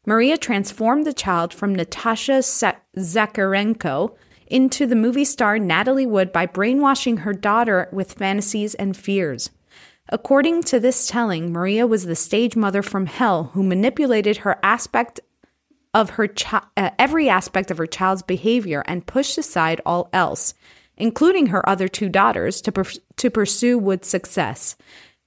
[0.05, 2.41] Maria transformed the child from Natasha
[2.97, 4.15] Zakharenko
[4.47, 9.51] into the movie star Natalie Wood by brainwashing her daughter with fantasies and fears.
[10.09, 15.21] According to this telling, Maria was the stage mother from hell who manipulated her aspect
[15.93, 20.55] of her chi- uh, every aspect of her child's behavior and pushed aside all else,
[20.97, 24.77] including her other two daughters, to pers- to pursue Wood's success.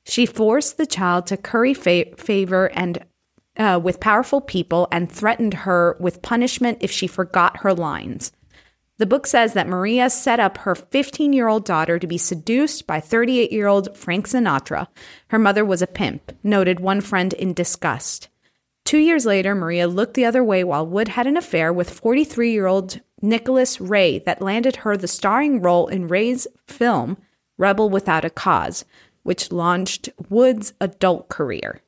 [0.05, 3.03] She forced the child to curry fa- favor and
[3.57, 8.31] uh, with powerful people and threatened her with punishment if she forgot her lines.
[8.99, 12.85] The book says that Maria set up her 15 year old daughter to be seduced
[12.85, 14.87] by 38 year old Frank Sinatra.
[15.29, 18.27] Her mother was a pimp, noted one friend in disgust.
[18.83, 22.51] Two years later, Maria looked the other way while Wood had an affair with 43
[22.51, 27.17] year old Nicholas Ray that landed her the starring role in Ray's film,
[27.57, 28.83] Rebel Without a Cause,
[29.23, 31.81] which launched Wood's adult career.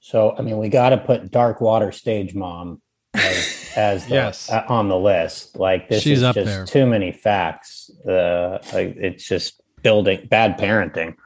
[0.00, 2.80] So I mean, we got to put Dark Water Stage Mom
[3.16, 4.50] as, as the, Yes.
[4.50, 5.56] uh, on the list.
[5.56, 6.64] Like this She's is up just there.
[6.64, 7.90] too many facts.
[8.06, 11.16] Uh, like, it's just building bad parenting.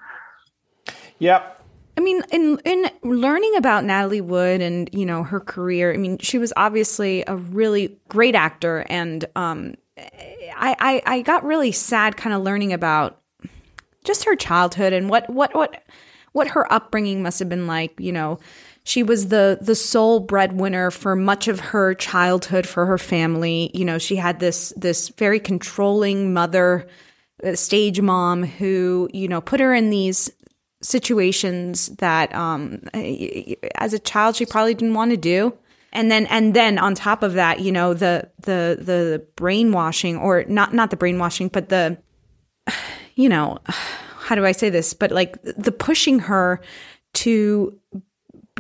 [1.19, 1.59] Yep.
[1.97, 6.17] I mean, in in learning about Natalie Wood and you know her career, I mean,
[6.19, 12.17] she was obviously a really great actor, and um, I, I I got really sad
[12.17, 13.21] kind of learning about
[14.05, 15.83] just her childhood and what what what
[16.33, 17.93] what her upbringing must have been like.
[18.01, 18.39] You know,
[18.85, 23.71] she was the the sole breadwinner for much of her childhood for her family.
[23.75, 26.87] You know, she had this this very controlling mother,
[27.45, 30.31] uh, stage mom who you know put her in these
[30.83, 32.83] situations that um
[33.75, 35.53] as a child she probably didn't want to do
[35.93, 40.45] and then and then on top of that, you know, the the the brainwashing or
[40.45, 41.99] not not the brainwashing, but the
[43.15, 44.95] you know, how do I say this?
[44.95, 46.61] But like the pushing her
[47.13, 47.77] to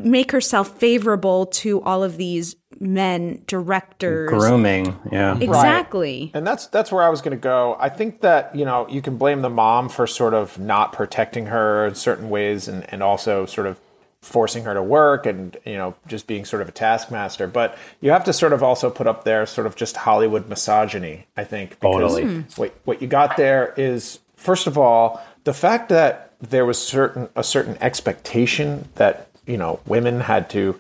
[0.05, 4.31] make herself favorable to all of these men directors.
[4.31, 5.39] Grooming yeah.
[5.39, 6.31] Exactly.
[6.33, 6.39] Right.
[6.39, 7.77] and that's that's where i was going to go.
[7.79, 11.47] I think that you know you can blame the mom for sort of not protecting
[11.47, 13.79] her in certain ways and and also sort of
[14.23, 17.47] forcing her to work and you know just being sort of a taskmaster.
[17.47, 21.27] But you have to sort of also put up there sort of just hollywood misogyny
[21.37, 22.23] i think because totally.
[22.25, 22.41] Hmm.
[22.57, 27.29] what what you got there is first of all the fact that there was certain
[27.37, 30.79] a certain expectation that you know women had to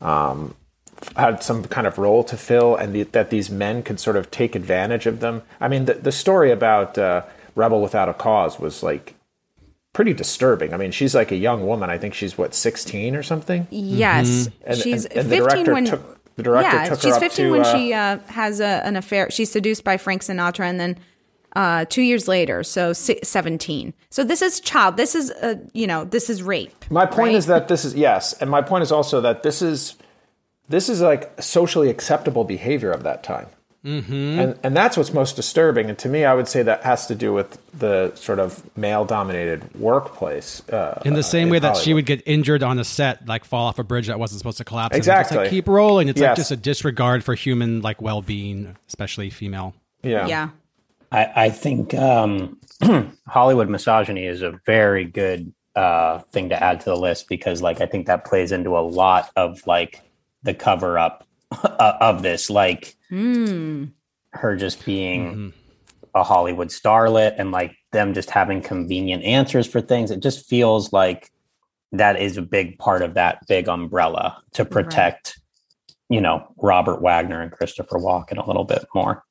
[0.00, 0.54] um,
[1.16, 4.30] had some kind of role to fill, and the, that these men could sort of
[4.30, 5.42] take advantage of them.
[5.60, 7.22] I mean, the the story about uh,
[7.54, 9.14] Rebel Without a Cause was like
[9.92, 10.74] pretty disturbing.
[10.74, 11.90] I mean, she's like a young woman.
[11.90, 13.66] I think she's what sixteen or something.
[13.70, 14.70] Yes, mm-hmm.
[14.70, 15.84] and, she's and, and fifteen when.
[15.86, 18.86] Took, the director yeah, took she's her 15 to, when uh, she uh, has a,
[18.86, 19.28] an affair.
[19.28, 20.96] She's seduced by Frank Sinatra, and then
[21.58, 23.92] uh, two years later, so 17.
[24.10, 24.96] So this is child.
[24.96, 26.88] This is, uh, you know, this is rape.
[26.88, 27.34] My point right?
[27.34, 29.96] is that this is yes, and my point is also that this is
[30.68, 33.48] this is like socially acceptable behavior of that time.
[33.84, 34.38] Mm-hmm.
[34.38, 35.88] And, and that's what's most disturbing.
[35.88, 39.04] And to me, I would say that has to do with the sort of male
[39.04, 40.68] dominated workplace.
[40.68, 41.84] Uh, in the same uh, way that Hollywood.
[41.84, 44.58] she would get injured on a set, like fall off a bridge that wasn't supposed
[44.58, 44.96] to collapse.
[44.96, 45.38] Exactly.
[45.38, 46.08] And just, like, keep rolling.
[46.08, 46.30] It's Yes.
[46.30, 49.74] like just a disregard for human like well being, especially female.
[50.02, 50.26] Yeah.
[50.26, 50.48] Yeah.
[51.10, 52.58] I, I think um,
[53.26, 57.80] Hollywood misogyny is a very good uh, thing to add to the list because, like,
[57.80, 60.02] I think that plays into a lot of like
[60.42, 61.26] the cover up
[61.62, 63.92] of this, like Mm.
[64.32, 65.48] her just being Mm-hmm.
[66.14, 70.10] a Hollywood starlet and like them just having convenient answers for things.
[70.10, 71.30] It just feels like
[71.92, 75.38] that is a big part of that big umbrella to protect,
[76.10, 79.24] you know, Robert Wagner and Christopher Walken a little bit more.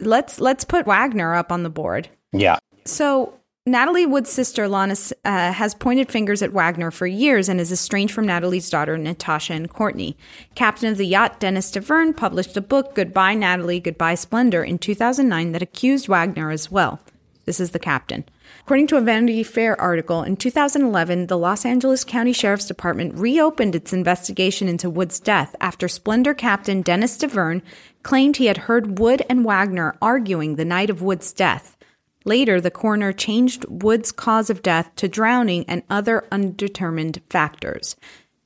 [0.00, 2.08] Let's let's put Wagner up on the board.
[2.32, 2.58] Yeah.
[2.84, 3.34] So
[3.66, 8.14] Natalie Wood's sister Lana uh, has pointed fingers at Wagner for years and is estranged
[8.14, 10.16] from Natalie's daughter Natasha and Courtney.
[10.54, 15.52] Captain of the yacht Dennis Davern published a book, Goodbye Natalie, Goodbye Splendor, in 2009
[15.52, 17.00] that accused Wagner as well.
[17.44, 18.24] This is the captain.
[18.62, 23.74] According to a Vanity Fair article, in 2011, the Los Angeles County Sheriff's Department reopened
[23.74, 27.62] its investigation into Wood's death after Splendor captain Dennis Davern
[28.02, 31.76] claimed he had heard Wood and Wagner arguing the night of Wood's death.
[32.24, 37.96] Later, the coroner changed Wood's cause of death to drowning and other undetermined factors.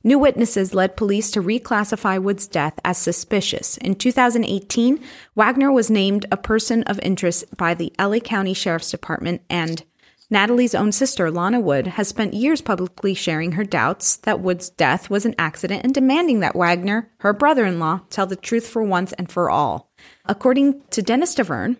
[0.03, 3.75] New witnesses led police to reclassify Wood's death as suspicious.
[3.77, 5.03] In 2018,
[5.35, 9.83] Wagner was named a person of interest by the LA County Sheriff's Department, and
[10.29, 15.07] Natalie's own sister, Lana Wood, has spent years publicly sharing her doubts that Wood's death
[15.09, 18.81] was an accident and demanding that Wagner, her brother in law, tell the truth for
[18.81, 19.91] once and for all.
[20.25, 21.77] According to Dennis Davern,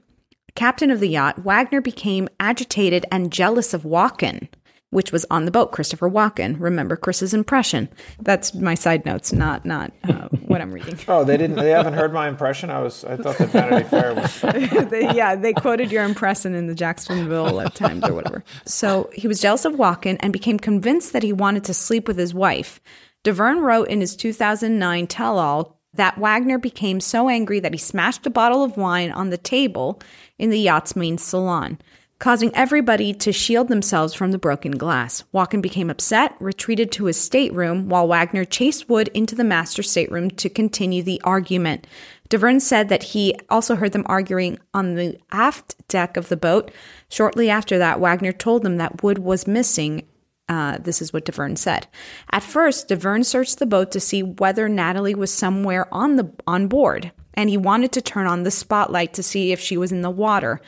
[0.53, 4.47] captain of the yacht, Wagner became agitated and jealous of Walken,
[4.91, 6.56] which was on the boat, Christopher Walken.
[6.60, 7.89] Remember Chris's impression.
[8.21, 10.98] That's my side notes, not not uh, what I'm reading.
[11.08, 11.58] Oh, they didn't.
[11.58, 12.69] They haven't heard my impression.
[12.69, 13.04] I was.
[13.04, 14.41] I thought that Vanity Fair was.
[14.89, 18.43] They- yeah, they quoted your impression in the Jacksonville Times or whatever.
[18.65, 22.17] So he was jealous of Walken and became convinced that he wanted to sleep with
[22.17, 22.80] his wife.
[23.24, 28.26] Davern wrote in his 2009 tell all that Wagner became so angry that he smashed
[28.28, 30.02] a bottle of wine on the table
[30.38, 31.80] in the yacht's main salon,
[32.19, 35.23] causing everybody to shield themselves from the broken glass.
[35.34, 40.30] Walken became upset, retreated to his stateroom, while Wagner chased Wood into the master stateroom
[40.32, 41.86] to continue the argument.
[42.30, 46.71] Davern said that he also heard them arguing on the aft deck of the boat.
[47.10, 50.08] Shortly after that, Wagner told them that Wood was missing.
[50.47, 51.88] Uh, this is what Davern said.
[52.32, 56.67] At first, Davern searched the boat to see whether Natalie was somewhere on the on
[56.67, 60.01] board, and he wanted to turn on the spotlight to see if she was in
[60.01, 60.62] the water.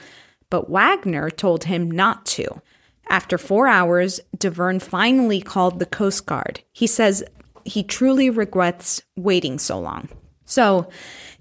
[0.49, 2.61] But Wagner told him not to.
[3.09, 6.61] After four hours, Davern finally called the Coast Guard.
[6.73, 7.23] He says
[7.63, 10.09] he truly regrets waiting so long.
[10.45, 10.89] So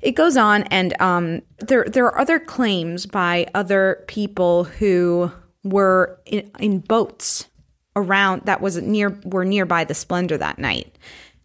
[0.00, 5.30] it goes on, and um, there there are other claims by other people who
[5.62, 7.48] were in, in boats
[7.94, 10.98] around that was near were nearby the Splendor that night.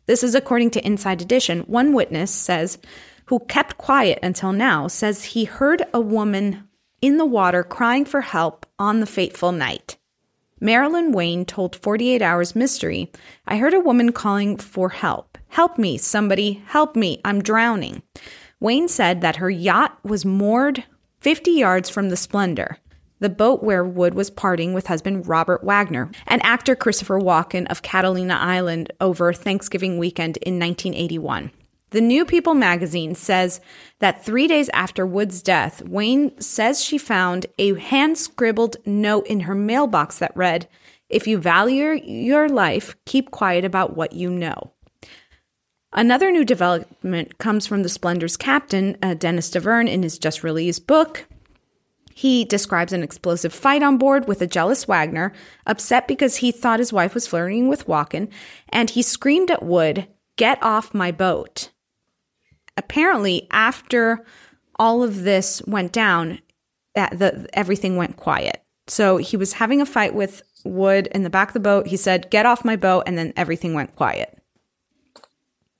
[0.07, 1.61] This is according to Inside Edition.
[1.61, 2.79] One witness says,
[3.25, 6.67] who kept quiet until now, says he heard a woman
[7.01, 9.97] in the water crying for help on the fateful night.
[10.59, 13.11] Marilyn Wayne told 48 Hours Mystery,
[13.47, 15.39] I heard a woman calling for help.
[15.49, 18.03] Help me, somebody, help me, I'm drowning.
[18.59, 20.83] Wayne said that her yacht was moored
[21.19, 22.77] 50 yards from the Splendor,
[23.19, 27.81] the boat where Wood was parting with husband Robert Wagner and actor Christopher Walken of
[27.81, 31.51] Catalina Island over Thanksgiving weekend in 1981.
[31.91, 33.59] The New People magazine says
[33.99, 39.41] that three days after Wood's death, Wayne says she found a hand scribbled note in
[39.41, 40.69] her mailbox that read,
[41.09, 44.71] If you value your life, keep quiet about what you know.
[45.91, 50.87] Another new development comes from the Splendor's captain, uh, Dennis Davern, in his just released
[50.87, 51.25] book.
[52.13, 55.33] He describes an explosive fight on board with a jealous Wagner,
[55.67, 58.29] upset because he thought his wife was flirting with Walken,
[58.69, 61.69] and he screamed at Wood, Get off my boat.
[62.83, 64.25] Apparently, after
[64.77, 66.39] all of this went down,
[66.95, 68.63] that the, everything went quiet.
[68.87, 71.87] So he was having a fight with Wood in the back of the boat.
[71.87, 74.37] He said, Get off my boat, and then everything went quiet.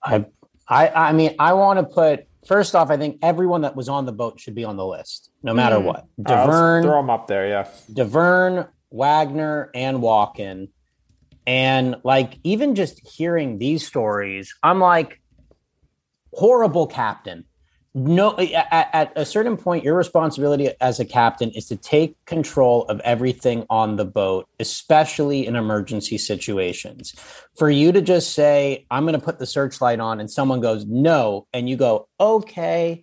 [0.04, 0.26] I,
[0.68, 2.90] I, I mean, I want to put first off.
[2.90, 5.78] I think everyone that was on the boat should be on the list, no matter
[5.78, 5.84] Mm.
[5.84, 6.06] what.
[6.28, 7.48] All right, let's throw them up there.
[7.48, 7.68] Yeah.
[7.92, 10.70] Davern, Wagner, and Walken,
[11.46, 15.21] and like even just hearing these stories, I'm like,
[16.34, 17.46] horrible captain.
[17.94, 22.86] No, at, at a certain point, your responsibility as a captain is to take control
[22.86, 27.14] of everything on the boat, especially in emergency situations.
[27.58, 30.86] For you to just say, I'm going to put the searchlight on, and someone goes,
[30.86, 33.02] no, and you go, okay,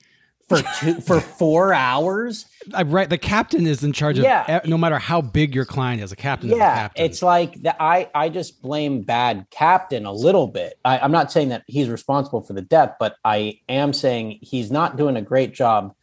[0.49, 2.47] for two, for four hours.
[2.73, 4.61] I, right, the captain is in charge of Yeah.
[4.65, 6.11] no matter how big your client is.
[6.13, 7.05] A captain is a yeah captain.
[7.05, 11.31] it's like that i i just blame bad captain a little bit I, i'm not
[11.33, 15.23] saying that he's responsible for the death but i am saying he's not doing a
[15.23, 15.95] great job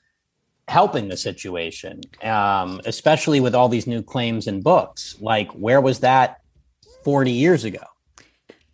[0.67, 5.99] helping the situation um, especially with all these new claims and books like where was
[5.99, 6.41] that
[7.03, 7.83] 40 years ago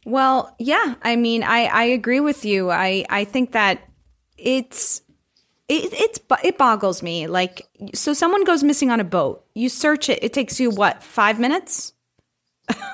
[0.06, 2.72] Well, yeah, I mean, I, I agree with you.
[2.72, 3.82] I, I think that
[4.38, 5.02] it's
[5.72, 7.28] it, it's it boggles me.
[7.28, 9.46] Like, so someone goes missing on a boat.
[9.56, 10.20] You search it.
[10.24, 11.94] It takes you what five minutes?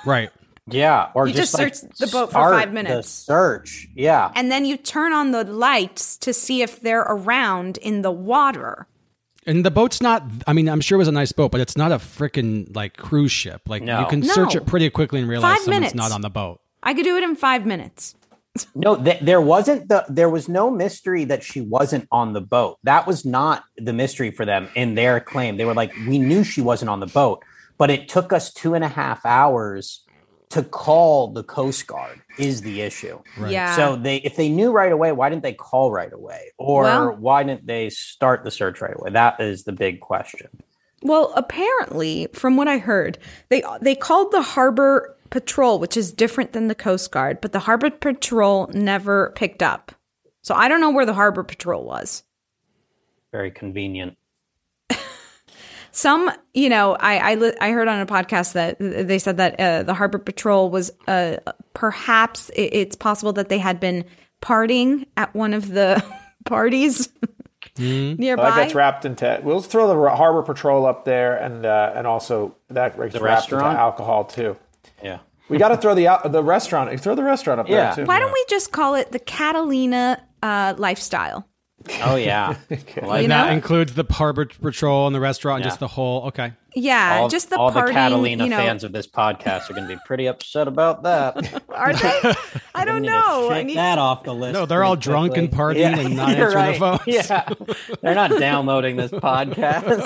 [0.06, 0.30] right.
[0.70, 3.10] yeah or You just, just like, search the boat for start five the minutes.
[3.10, 8.02] search yeah And then you turn on the lights to see if they're around in
[8.02, 8.88] the water.
[9.46, 10.24] And the boat's not.
[10.46, 12.98] I mean, I'm sure it was a nice boat, but it's not a freaking like
[12.98, 13.62] cruise ship.
[13.68, 14.02] Like No.
[14.02, 15.96] you can search it pretty quickly and realize Five someone's minutes.
[15.96, 16.60] not on the boat.
[16.84, 18.14] I could do it in five minutes.
[18.76, 22.78] No, th- there wasn't the there was no mystery that she wasn't on the boat.
[22.84, 25.58] That was not the mystery for them in their claim.
[25.58, 27.44] They were like, we knew she wasn't on the boat,
[27.78, 30.04] but it took us two and a half hours
[30.50, 32.22] to call the Coast Guard.
[32.38, 33.20] Is the issue?
[33.38, 33.52] Right.
[33.52, 33.76] Yeah.
[33.76, 37.16] So they if they knew right away, why didn't they call right away, or Well-
[37.20, 39.10] why didn't they start the search right away?
[39.12, 40.48] That is the big question.
[41.04, 43.18] Well, apparently, from what I heard,
[43.50, 47.60] they they called the harbor patrol, which is different than the Coast Guard, but the
[47.60, 49.92] harbor patrol never picked up.
[50.42, 52.24] So I don't know where the harbor patrol was.
[53.32, 54.18] Very convenient.
[55.92, 59.84] Some, you know, I I, I heard on a podcast that they said that uh,
[59.84, 61.38] the harbor patrol was uh,
[61.74, 64.06] perhaps it, it's possible that they had been
[64.42, 66.04] partying at one of the
[66.46, 67.10] parties
[67.78, 68.50] nearby.
[68.52, 69.42] That gets wrapped into.
[69.44, 73.46] We'll throw the harbor patrol up there, and uh, and also that gets The wrapped
[73.46, 73.78] into restaurant?
[73.80, 74.56] alcohol too.
[75.04, 75.20] Yeah.
[75.50, 77.00] We got to throw the al- the restaurant.
[77.00, 77.94] Throw the restaurant up Yeah.
[77.96, 78.08] there too.
[78.08, 81.48] Why don't we just call it the Catalina uh, lifestyle?
[82.04, 82.56] Oh yeah.
[83.02, 83.52] Like You that know?
[83.54, 85.70] includes the harbor patrol and the restaurant, and Yeah.
[85.70, 86.24] just the whole.
[86.28, 86.52] Okay.
[86.76, 89.74] Yeah, all, just the all partying, the Catalina you know, fans of this podcast are
[89.74, 91.64] going to be pretty upset about that.
[91.70, 92.34] Are they?
[92.76, 93.50] I don't need to know.
[93.50, 94.54] I need that off the list.
[94.54, 95.82] No, they're all pretty drunk and quickly.
[95.82, 97.02] partying and not you're answering the phones.
[97.08, 97.50] Yeah,
[98.02, 100.04] they're not downloading this podcast.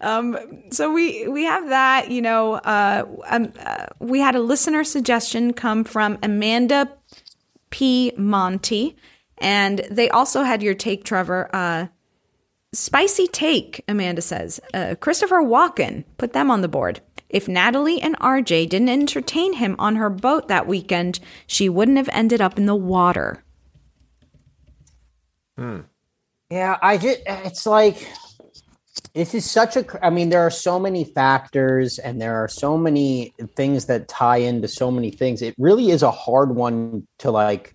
[0.00, 0.38] Um,
[0.70, 2.10] so we we have that.
[2.10, 6.92] You know, uh, um, uh, we had a listener suggestion come from Amanda
[7.70, 8.12] P.
[8.16, 8.96] Monty,
[9.38, 11.48] and they also had your take, Trevor.
[11.52, 11.86] Uh,
[12.72, 14.60] spicy take, Amanda says.
[14.74, 17.00] Uh, Christopher Walken, put them on the board.
[17.28, 22.08] If Natalie and RJ didn't entertain him on her boat that weekend, she wouldn't have
[22.12, 23.42] ended up in the water.
[26.50, 28.06] Yeah, I just it's like
[29.16, 32.76] this is such a, I mean there are so many factors and there are so
[32.78, 35.42] many things that tie into so many things.
[35.42, 37.72] It really is a hard one to like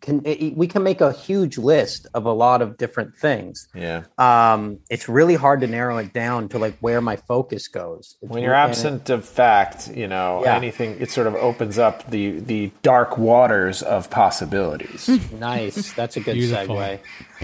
[0.00, 3.66] can it, we can make a huge list of a lot of different things.
[3.74, 4.04] Yeah.
[4.18, 8.16] Um it's really hard to narrow it down to like where my focus goes.
[8.22, 10.54] It's When you're and it- absent of fact, you know Yeah.
[10.54, 10.96] anything.
[11.00, 15.08] It sort of opens up the the dark waters of possibilities.
[15.40, 15.92] Nice.
[15.94, 16.76] That's a good Beautiful.
[16.76, 16.98] segue.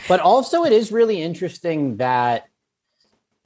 [0.07, 2.45] But also, it is really interesting that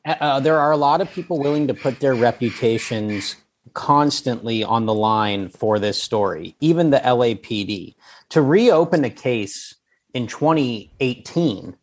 [0.04, 3.36] uh, there are a lot of people willing to put their reputations
[3.72, 7.94] constantly on the line for this story, even the LAPD.
[8.30, 9.74] To reopen a case
[10.12, 11.76] in 2018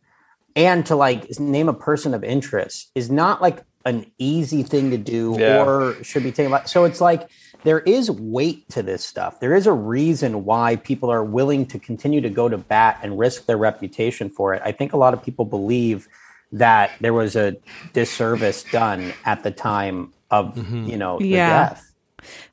[0.56, 4.98] and to like name a person of interest is not like an easy thing to
[4.98, 5.66] do Yeah.
[5.66, 6.56] or should be taken.
[6.66, 7.28] So it's like
[7.64, 9.40] there is weight to this stuff.
[9.40, 13.18] There is a reason why people are willing to continue to go to bat and
[13.18, 14.62] risk their reputation for it.
[14.64, 16.08] I think a lot of people believe
[16.52, 17.56] that there was a
[17.94, 21.70] disservice done at the time of you know the Yeah.
[21.70, 21.88] death.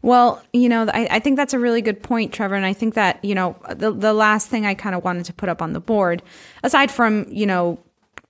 [0.00, 2.54] Well, you know, I, I think that's a really good point, Trevor.
[2.54, 5.34] And I think that, you know, the, the last thing I kind of wanted to
[5.34, 6.22] put up on the board,
[6.62, 7.78] aside from, you know,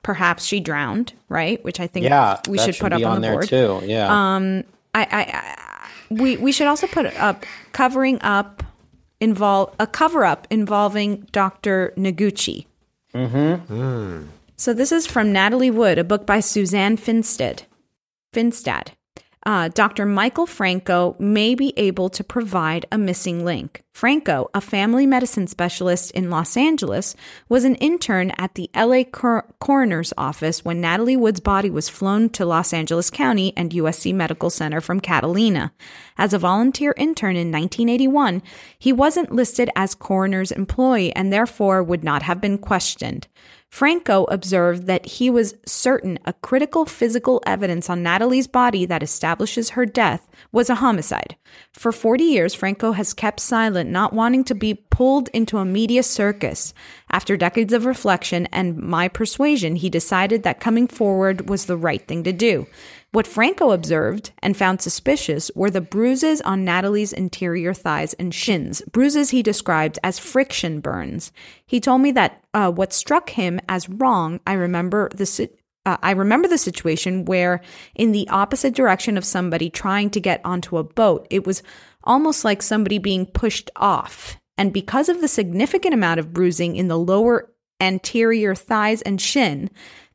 [0.02, 1.62] perhaps she drowned, right?
[1.64, 3.48] Which I think Yeah, we that should put up on, on the there board.
[3.48, 3.80] too.
[3.84, 4.08] Yeah.
[4.34, 4.64] Um,
[4.96, 8.64] I, I, I, we, we should also put up covering up
[9.20, 11.92] involve a cover up involving Dr.
[11.96, 12.66] Noguchi.
[13.14, 14.24] mm-hmm.
[14.60, 17.62] So this is from Natalie Wood, a book by Suzanne Finstead.
[18.34, 18.88] Finstad.
[19.46, 20.04] Uh, Dr.
[20.04, 23.84] Michael Franco may be able to provide a missing link.
[23.94, 27.14] Franco, a family medicine specialist in Los Angeles,
[27.48, 32.28] was an intern at the LA cor- coroner's office when Natalie Wood's body was flown
[32.30, 35.72] to Los Angeles County and USC Medical Center from Catalina.
[36.18, 38.42] As a volunteer intern in 1981,
[38.76, 43.28] he wasn't listed as coroner's employee and therefore would not have been questioned.
[43.70, 49.70] Franco observed that he was certain a critical physical evidence on Natalie's body that establishes
[49.70, 51.36] her death was a homicide.
[51.72, 56.02] For 40 years, Franco has kept silent, not wanting to be pulled into a media
[56.02, 56.72] circus.
[57.12, 62.06] After decades of reflection and my persuasion, he decided that coming forward was the right
[62.06, 62.66] thing to do.
[63.10, 68.82] What Franco observed and found suspicious were the bruises on Natalie's interior thighs and shins,
[68.92, 71.32] bruises he described as friction burns.
[71.64, 75.48] He told me that uh, what struck him as wrong, I remember the
[75.86, 77.62] uh, I remember the situation where,
[77.94, 81.62] in the opposite direction of somebody trying to get onto a boat, it was
[82.04, 84.38] almost like somebody being pushed off.
[84.58, 87.50] And because of the significant amount of bruising in the lower
[87.80, 89.70] anterior thighs and shin,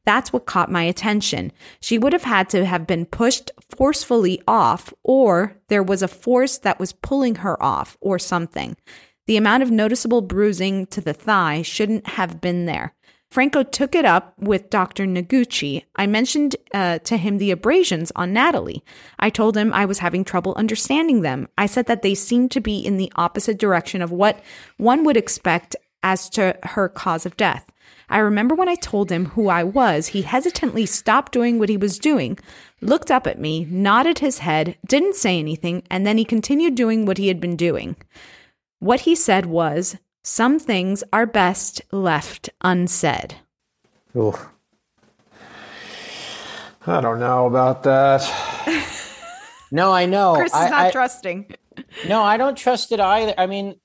[0.05, 1.51] that's what caught my attention.
[1.79, 6.57] She would have had to have been pushed forcefully off, or there was a force
[6.59, 8.75] that was pulling her off, or something.
[9.27, 12.93] The amount of noticeable bruising to the thigh shouldn't have been there.
[13.33, 15.07] Franco took it up with Dr.
[15.07, 15.85] Noguchi.
[15.95, 18.83] I mentioned uh, to him the abrasions on Natalie.
[19.17, 21.47] I told him I was having trouble understanding them.
[21.57, 24.39] I said that they seemed to be in the opposite direction of what
[24.77, 27.65] one would expect as to her cause of death.
[28.13, 31.77] I remember when I told him who I was, he hesitantly stopped doing what he
[31.77, 32.37] was doing,
[32.79, 37.07] looked up at me, nodded his head, didn't say anything, and then he continued doing
[37.07, 37.95] what he had been doing.
[38.77, 43.35] What he said was, Some things are best left unsaid.
[44.15, 44.47] Oof.
[46.85, 48.21] I don't know about that.
[49.71, 50.35] No, I know.
[50.35, 51.55] Chris is I- not I- trusting.
[52.07, 53.33] No, I don't trust it either.
[53.39, 53.79] I mean,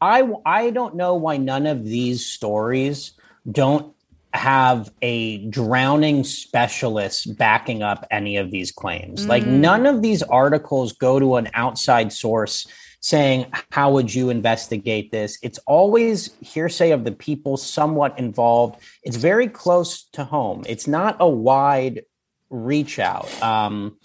[0.00, 3.12] I I don't know why none of these stories
[3.50, 3.94] don't
[4.32, 9.28] have a drowning specialist backing up any of these claims.
[9.28, 9.60] Like Mm.
[9.60, 12.66] none of these articles go to an outside source
[13.00, 15.38] saying how would you investigate this?
[15.42, 18.76] It's always hearsay of the people somewhat involved.
[19.02, 20.64] It's very close to home.
[20.68, 22.02] It's not a wide
[22.50, 23.28] reach out.
[23.42, 23.96] Um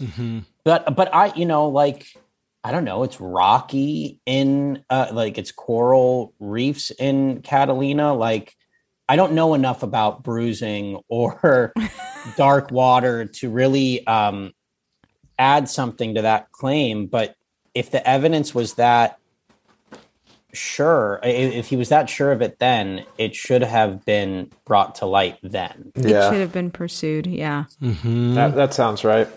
[0.63, 2.07] but but I you know like
[2.65, 8.55] I don't know, it's rocky in uh like it's coral reefs in Catalina like
[9.07, 11.73] I don't know enough about bruising or
[12.37, 14.51] dark water to really um
[15.37, 17.35] add something to that claim but
[17.75, 19.19] if the evidence was that
[20.53, 24.95] sure i- if he was that sure of it then it should have been brought
[24.95, 27.27] to light then It should have been pursued.
[27.27, 27.65] Yeah.
[27.81, 29.27] That, that sounds right.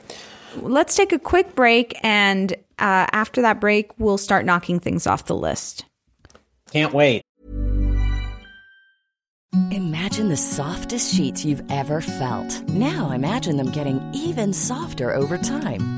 [0.57, 5.27] Let's take a quick break, and uh, after that break, we'll start knocking things off
[5.27, 5.85] the list.
[6.71, 7.23] can't wait
[9.71, 12.63] Imagine the softest sheets you've ever felt.
[12.69, 15.98] Now imagine them getting even softer over time.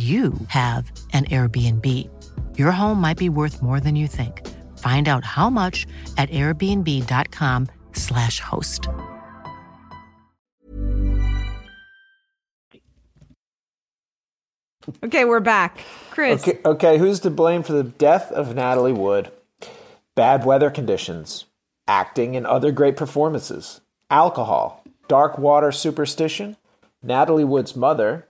[0.00, 1.86] you have an Airbnb.
[2.58, 4.46] Your home might be worth more than you think.
[4.78, 8.88] Find out how much at airbnb.com/slash host.
[15.04, 15.80] Okay, we're back.
[16.10, 16.42] Chris.
[16.42, 19.30] Okay, okay, who's to blame for the death of Natalie Wood?
[20.14, 21.44] Bad weather conditions,
[21.86, 26.56] acting and other great performances, alcohol, dark water superstition,
[27.02, 28.26] Natalie Wood's mother,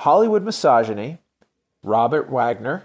[0.00, 1.18] Hollywood misogyny,
[1.82, 2.84] Robert Wagner,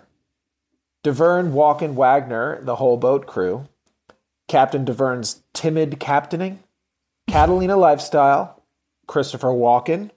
[1.01, 3.69] Davern Walken Wagner, the whole boat crew,
[4.49, 6.59] Captain Davern's timid captaining,
[7.29, 8.61] Catalina lifestyle,
[9.07, 10.11] Christopher Walken,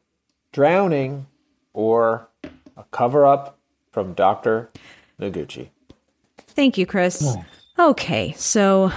[0.53, 1.29] drowning,
[1.73, 2.29] or
[2.77, 3.61] a cover up
[3.93, 4.69] from Dr.
[5.21, 5.69] Noguchi.
[6.49, 7.37] Thank you, Chris.
[7.79, 8.91] Okay, so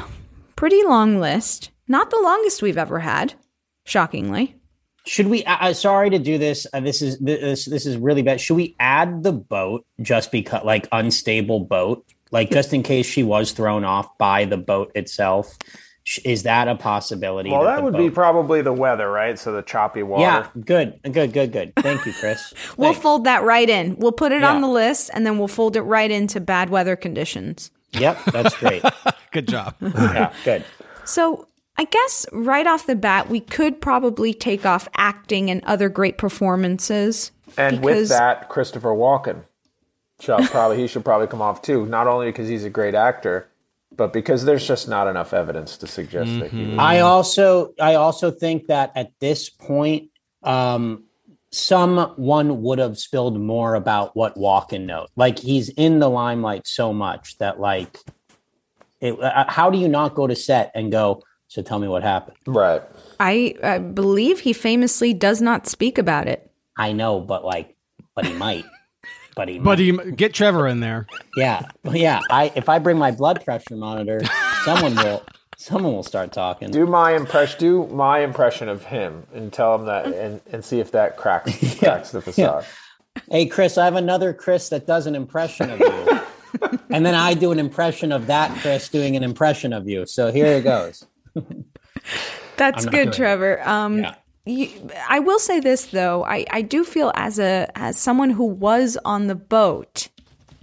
[0.56, 1.70] pretty long list.
[1.88, 3.36] Not the longest we've ever had,
[3.84, 4.56] shockingly.
[5.06, 5.44] Should we?
[5.46, 6.68] Uh, sorry to do this.
[6.74, 8.40] Uh, this is this this is really bad.
[8.40, 13.24] Should we add the boat just because, like, unstable boat, like just in case she
[13.24, 15.58] was thrown off by the boat itself?
[16.26, 17.52] Is that a possibility?
[17.52, 19.38] Well, that the would be probably the weather, right?
[19.38, 20.24] So the choppy water.
[20.24, 21.74] Yeah, good, good, good, good.
[21.78, 22.54] Thank you, Chris.
[22.78, 23.96] We'll fold that right in.
[23.98, 24.52] We'll put it Yeah.
[24.54, 27.70] on the list and then we'll fold it right into bad weather conditions.
[27.94, 28.84] Yep, that's great.
[29.32, 29.76] Good job.
[29.82, 30.66] yeah, good.
[31.06, 31.48] So
[31.78, 36.18] I guess right off the bat, we could probably take off acting and other great
[36.18, 37.32] performances.
[37.58, 39.44] And with that, Christopher Walken
[40.20, 41.86] shall probably he should probably come off too.
[41.86, 43.50] Not only because he's a great actor,
[43.96, 46.68] but because there's just not enough evidence to suggest that he.
[46.68, 50.10] Was, I also I also think that at this point,
[50.44, 51.06] um,
[51.52, 55.10] someone would have spilled more about what Walken knows.
[55.16, 57.98] Like he's in the limelight so much that like,
[59.02, 61.24] it, uh, how do you not go to set and go?
[61.52, 62.38] So tell me what happened.
[62.48, 62.82] Right.
[63.20, 66.50] I, I believe he famously does not speak about it.
[66.78, 67.76] I know, but like,
[68.16, 68.64] but he might.
[69.36, 71.08] But he, But he, get Trevor in there.
[71.36, 72.22] yeah, yeah.
[72.30, 74.22] I if I bring my blood pressure monitor,
[74.64, 75.26] someone will
[75.58, 76.72] someone will start talking.
[76.72, 77.60] do my impression.
[77.60, 81.52] Do my impression of him and tell him that, and, and see if that cracks
[81.80, 82.66] cracks the facade.
[83.30, 86.80] Hey, Chris, I have another Chris that does an impression of you.
[86.90, 90.06] and then I do an impression of that Chris doing an impression of you.
[90.06, 91.06] So here it goes.
[92.58, 93.14] That's good.
[93.14, 93.62] Trevor.
[93.68, 94.16] Um, Yeah.
[94.46, 98.46] you, I will say this though, I, I do feel as a as someone who
[98.46, 100.10] was on the boat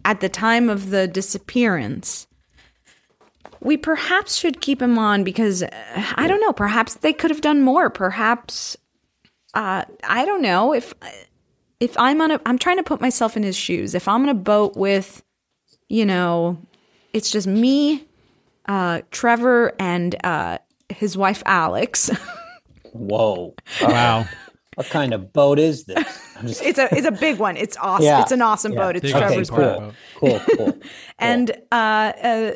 [0.04, 2.26] at the time of the disappearance,
[3.60, 5.68] we perhaps should keep him on because uh,
[6.16, 6.52] I don't know.
[6.52, 7.90] Perhaps they could have done more.
[7.90, 8.76] Perhaps
[9.54, 10.94] uh, I don't know if
[11.80, 12.40] if I'm on a.
[12.46, 13.94] I'm trying to put myself in his shoes.
[13.94, 15.22] If I'm on a boat with,
[15.88, 16.58] you know,
[17.12, 18.04] it's just me,
[18.68, 20.58] uh, Trevor, and uh,
[20.88, 22.10] his wife Alex.
[22.92, 23.54] Whoa.
[23.82, 24.26] Wow.
[24.74, 26.36] What kind of boat is this?
[26.36, 27.56] I'm just, it's a it's a big one.
[27.56, 28.04] It's awesome.
[28.04, 28.22] Yeah.
[28.22, 28.78] It's an awesome Yeah.
[28.78, 28.94] boat.
[28.94, 29.94] It's Big Trevor's okay, boat.
[30.14, 30.38] cool.
[30.38, 30.78] Cool, cool.
[31.18, 31.74] And uh,
[32.22, 32.52] uh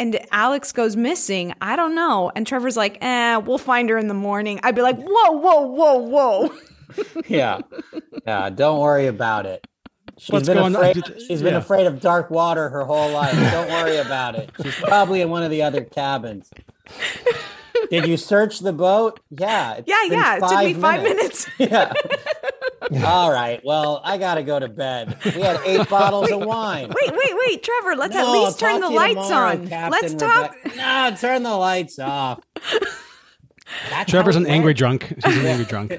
[0.00, 1.54] and Alex goes missing.
[1.60, 2.32] I don't know.
[2.34, 4.58] And Trevor's like, eh, we'll find her in the morning.
[4.64, 6.52] I'd be like, whoa, whoa, whoa, whoa.
[7.28, 7.60] yeah.
[8.26, 8.50] Yeah.
[8.50, 9.64] Don't worry about it.
[10.20, 10.84] She's What's been going on?
[10.84, 13.32] afraid, She's been afraid of dark water her whole life.
[13.52, 14.50] Don't worry about it.
[14.62, 16.50] She's probably in one of the other cabins.
[17.88, 19.18] Did you search the boat?
[19.30, 19.76] Yeah.
[19.78, 20.36] it's Yeah, yeah.
[20.36, 21.48] It took me five minutes.
[21.58, 21.94] yeah.
[23.06, 23.62] All right.
[23.64, 25.16] Well, I got to go to bed.
[25.24, 26.88] We had eight bottles of wine.
[26.88, 27.96] Wait, wait, wait, Trevor.
[27.96, 29.68] Let's No, at least turn the lights tomorrow, on.
[29.68, 30.54] Captain Let's talk.
[30.64, 30.76] Rebecca.
[30.76, 32.40] No, turn the lights off.
[33.88, 35.14] That's Trevor's an it angry drunk.
[35.24, 35.92] He's an angry drunk.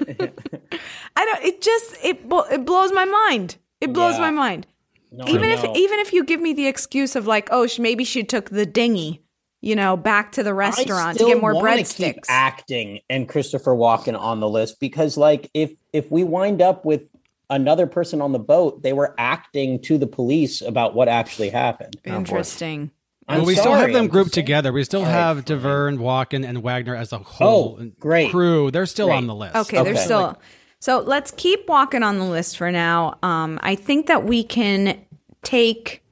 [1.15, 1.43] I don't.
[1.43, 2.19] It just it
[2.51, 3.57] it blows my mind.
[3.81, 4.21] It blows Yeah.
[4.21, 4.67] my mind.
[5.11, 5.73] No, even if know.
[5.75, 8.65] even if you give me the excuse of like, oh, sh- maybe she took the
[8.65, 9.21] dinghy,
[9.59, 12.25] you know, back to the restaurant to get more wanna keep breadsticks.
[12.29, 17.01] acting and Christopher Walken on the list because, like, if if we wind up with
[17.49, 21.97] another person on the boat, they were acting to the police about what actually happened.
[22.07, 22.91] Oh, Interesting.
[23.27, 24.71] I'm Well, we still have them I'm grouped together.
[24.71, 28.31] We still All right, have Davern, Walken, and Wagner as a oh, whole Oh, great.
[28.31, 28.71] crew.
[28.71, 29.17] They're still Great.
[29.17, 29.55] on the list.
[29.57, 30.37] Okay, they're still.
[30.81, 33.19] So let's keep walking on the list for now.
[33.21, 34.99] Um, I think that we can
[35.43, 36.03] take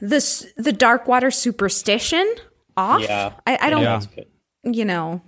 [0.00, 2.26] this the dark water superstition
[2.74, 3.02] off.
[3.02, 3.34] Yeah.
[3.46, 3.82] I, I don't.
[3.82, 4.00] Yeah.
[4.64, 5.20] You know,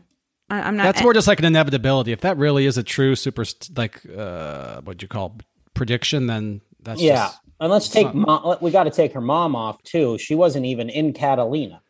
[0.49, 0.85] I, I'm not.
[0.85, 2.11] That's more just like an inevitability.
[2.13, 3.45] If that really is a true super,
[3.77, 5.37] like uh, what you call
[5.75, 7.27] prediction, then that's yeah.
[7.27, 10.17] just and let's take not- mom, we got to take her mom off too.
[10.17, 11.83] She wasn't even in Catalina.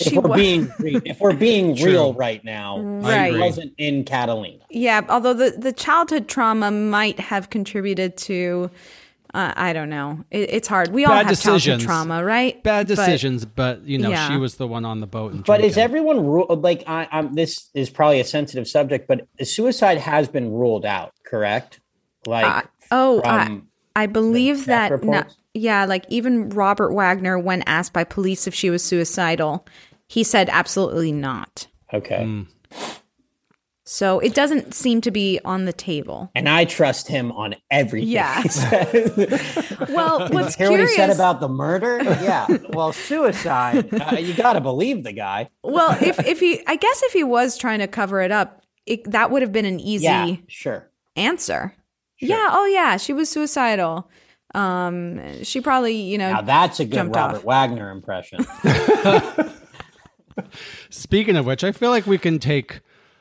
[0.00, 3.32] If we're wa- being if we're being real right now, Right.
[3.32, 4.58] she wasn't in Catalina.
[4.70, 8.70] Yeah, although the, the childhood trauma might have contributed to,
[9.34, 10.24] uh, I don't know.
[10.32, 10.88] It, it's hard.
[10.92, 11.84] We all Bad have childhood decisions.
[11.84, 12.60] trauma, right?
[12.64, 13.44] bad decisions.
[13.44, 14.28] But, you know, Yeah.
[14.28, 15.44] she was the one on the boat.
[15.46, 17.34] But is everyone ruled like I, I'm?
[17.34, 21.78] This is probably a sensitive subject, but suicide has been ruled out, correct?
[22.26, 24.90] Like, Uh, oh, I, from I believe that.
[24.90, 25.36] No, reports?
[25.54, 29.66] Yeah, like even Robert Wagner, when asked by police if she was suicidal,
[30.08, 31.66] he said absolutely not.
[31.92, 32.24] okay.
[32.24, 32.42] Hmm.
[33.86, 36.30] So it doesn't seem to be on the table.
[36.34, 38.08] And I trust him on everything.
[38.08, 38.40] Yeah.
[38.42, 39.76] he says.
[39.90, 42.02] Well, what's hear what he said about the murder?
[42.02, 42.46] Yeah.
[42.70, 43.90] Well, suicide.
[44.04, 45.50] Uh, you got to believe the guy.
[45.62, 49.10] Well, if if he, I guess if he was trying to cover it up, it,
[49.10, 50.90] that would have been an easy Yeah, sure.
[51.14, 51.74] answer.
[52.18, 52.48] Yeah.
[52.52, 52.96] Oh, yeah.
[52.96, 54.08] She was suicidal.
[54.54, 57.44] Um, she probably, you know, Now that's a good Robert off.
[57.44, 58.44] Wagner impression.
[60.90, 62.80] Speaking of which, I feel like we can take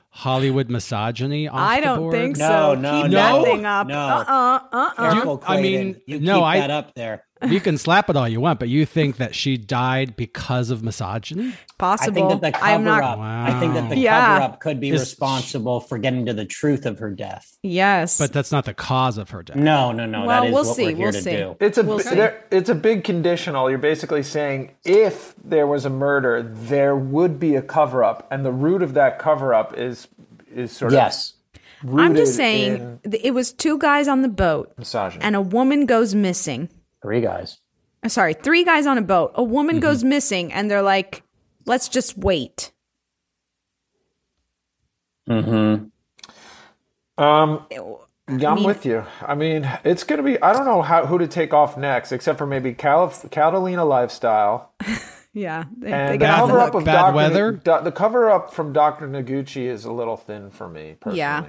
[0.09, 2.13] Hollywood misogyny off I don't board.
[2.13, 2.75] think No, so.
[2.75, 3.17] no, Keep no.
[3.17, 3.87] that thing up.
[3.87, 3.97] No.
[3.99, 5.13] Uh uh uh uh.
[5.13, 7.23] Careful, I mean, you no, keep I- that up there.
[7.41, 10.81] You can slap it all you want, but you think that she died because of
[10.81, 11.47] misogyny?
[11.47, 12.29] I think Possible.
[12.29, 13.03] that the cover I'm not.
[13.03, 13.19] up.
[13.19, 14.25] I think that the Yeah.
[14.39, 17.57] cover up could be Is- responsible for getting to the truth of her death.
[17.61, 18.17] Yes.
[18.17, 19.57] But that's not the cause of her death.
[19.57, 20.25] No, no, no.
[20.25, 21.31] Well, that is we'll what see, we're here we'll to see.
[21.31, 21.55] do.
[21.59, 23.69] It's a We'll there, it's a big conditional.
[23.69, 28.45] You're basically saying if there was a murder, there would be a cover up, and
[28.45, 30.07] the root of that cover up is
[30.55, 31.33] is sort Yes.
[31.83, 31.89] of.
[31.89, 31.99] Yes.
[31.99, 35.21] I'm just saying it was two guys on the boat misogyny.
[35.21, 36.69] and a woman goes missing.
[37.03, 37.59] Three guys.
[38.01, 39.33] Uh, Sorry, three guys on a boat.
[39.35, 39.81] A woman Mm-hmm.
[39.83, 41.21] goes missing and they're like,
[41.67, 42.71] let's just wait.
[45.29, 45.85] Mm-hmm.
[47.23, 49.05] Um, yeah, I'm mean- with you.
[49.21, 50.41] I mean, it's gonna be.
[50.41, 54.73] I don't know how who to take off next, except for maybe Calif- Catalina Lifestyle
[55.33, 55.63] Yeah.
[55.77, 56.81] They, and they the got off the cover up hook.
[56.81, 57.15] of Bad Dr.
[57.15, 57.51] weather?
[57.53, 61.17] Do- the cover up from Doctor Noguchi is a little thin for me personally.
[61.17, 61.45] Yeah.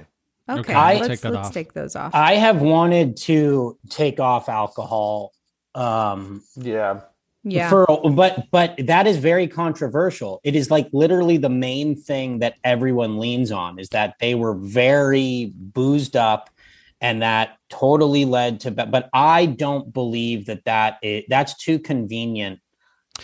[0.47, 2.13] Okay, Okay, I'll let's, take let's take those off.
[2.13, 5.33] I have wanted to take off alcohol.
[5.75, 7.01] Um, Yeah.
[7.43, 7.69] yeah.
[7.69, 10.39] For but but that is very controversial.
[10.43, 14.55] It is like literally the main thing that everyone leans on is that they were
[14.55, 16.49] very boozed up,
[17.01, 18.71] and that totally led to.
[18.71, 22.59] But but I don't believe that that is, that's too convenient.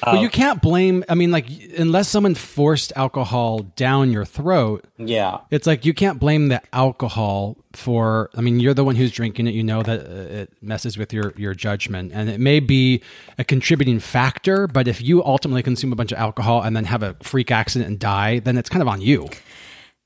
[0.06, 1.04] Well, you can't blame.
[1.10, 5.40] I mean, like, unless someone forced alcohol down your throat, yeah.
[5.52, 8.30] it's like you can't blame the alcohol for.
[8.36, 9.54] I mean, you're the one who's drinking it.
[9.54, 13.02] You know that uh, it messes with your your judgment, and it may be
[13.38, 14.66] a contributing factor.
[14.68, 17.90] But if you ultimately consume a bunch of alcohol and then have a freak accident
[17.90, 19.28] and die, then it's kind of on you.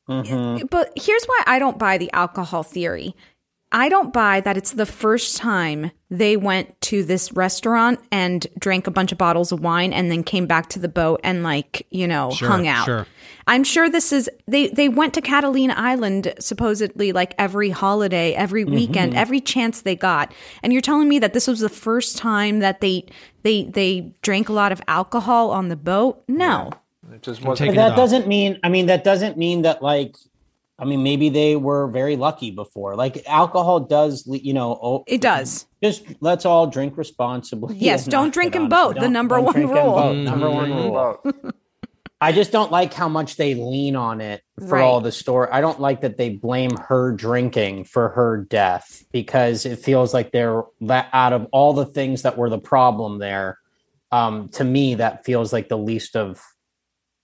[0.10, 0.70] Mhm.
[0.70, 3.16] But here's why I don't buy the alcohol theory.
[3.76, 8.88] I don't buy that it's the first time they went to this restaurant and drank
[8.88, 11.86] a bunch of bottles of wine and then came back to the boat and like,
[11.92, 12.86] you know, Sure, hung out.
[12.86, 13.06] sure.
[13.48, 18.64] I'm sure this is they they went to Catalina Island supposedly like every holiday, every
[18.64, 18.76] mm-hmm.
[18.76, 20.34] weekend, every chance they got.
[20.64, 23.06] And you're telling me that this was the first time that they
[23.44, 26.24] they they drank a lot of alcohol on the boat?
[26.30, 26.72] No.
[27.12, 27.58] It just wasn't.
[27.58, 28.58] taking it that doesn't mean.
[28.64, 30.16] I mean, that doesn't mean that like.
[30.78, 32.96] I mean, maybe they were very lucky before.
[32.96, 34.78] Like alcohol does, you know.
[34.82, 35.66] Oh, It does.
[35.82, 37.76] Just let's all drink responsibly.
[37.78, 38.70] Yes, don't drink and on.
[38.70, 40.14] boat, the number one drink and rule.
[40.14, 41.24] Number one rule.
[42.22, 44.82] I just don't like how much they lean on it for Right.
[44.84, 45.50] all the story.
[45.52, 50.32] I don't like that they blame her drinking for her death because it feels like
[50.32, 53.60] they're that out of all the things that were the problem there.
[54.12, 56.42] Um, to me, that feels like the least of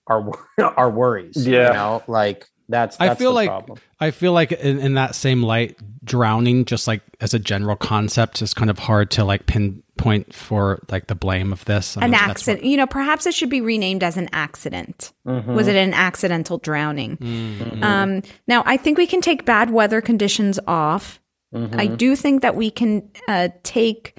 [0.07, 0.29] our
[0.59, 1.47] our worries.
[1.47, 1.67] Yeah.
[1.69, 2.97] you know, like that's.
[2.97, 3.79] that's I feel the like problem.
[3.99, 8.41] I feel like in, in that same light, drowning, just like as a general concept,
[8.41, 11.97] is kind of hard to like pinpoint for like the blame of this.
[11.97, 12.65] I an mean, that's accident.
[12.65, 15.13] You know, perhaps it should be renamed as an accident.
[15.23, 17.17] Was it an accidental drowning?
[17.17, 17.83] Mm-hmm.
[17.83, 21.19] Um, now, I think we can take bad weather conditions off.
[21.53, 24.17] I do think that we can uh, take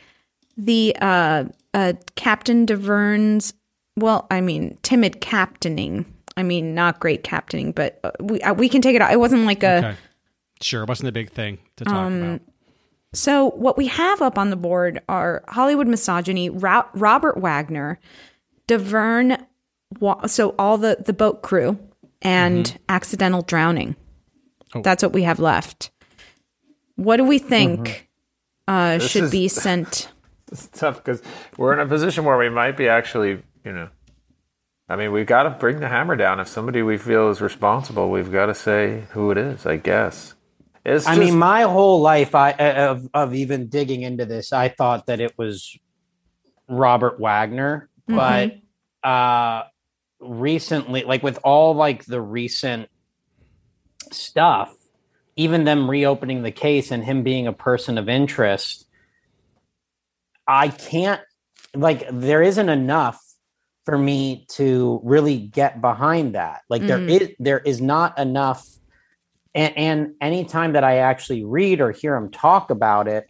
[0.58, 3.54] the uh, uh, Captain Davern's.
[3.96, 6.04] Well, I mean, timid captaining.
[6.36, 9.12] I mean, not great captaining, but uh, we uh, we can take it out.
[9.12, 9.76] It wasn't like a.
[9.78, 9.94] Okay.
[10.60, 12.40] Sure, it wasn't a big thing to talk Um, about.
[13.14, 17.98] So what we have up on the board are Hollywood misogyny, Ro- Robert Wagner,
[18.68, 19.44] Davern,
[20.00, 21.78] Wa- so all the the boat crew,
[22.22, 23.96] and accidental drowning.
[24.82, 25.90] That's what we have left.
[26.96, 28.08] What do we think
[28.66, 30.08] uh, should is- be sent?
[30.50, 31.22] It's tough because
[31.58, 33.88] we're in a position where we might be actually, you know,
[34.88, 36.40] I mean, we've got to bring the hammer down.
[36.40, 39.64] If somebody we feel is responsible, we've got to say who it is.
[39.66, 40.34] I guess.
[40.84, 44.68] It's I just- mean, my whole life, I of of even digging into this, I
[44.68, 45.78] thought that it was
[46.68, 48.56] Robert Wagner, but
[49.04, 49.62] uh
[50.20, 52.88] recently, like with all like the recent
[54.10, 54.74] stuff,
[55.36, 58.86] even them reopening the case and him being a person of interest,
[60.46, 61.20] I can't
[61.74, 63.20] like there isn't enough
[63.84, 66.62] for me to really get behind that.
[66.68, 67.20] Like there Mm.
[67.20, 68.66] is there is not enough
[69.54, 73.28] and, and anytime that I actually read or hear him talk about it,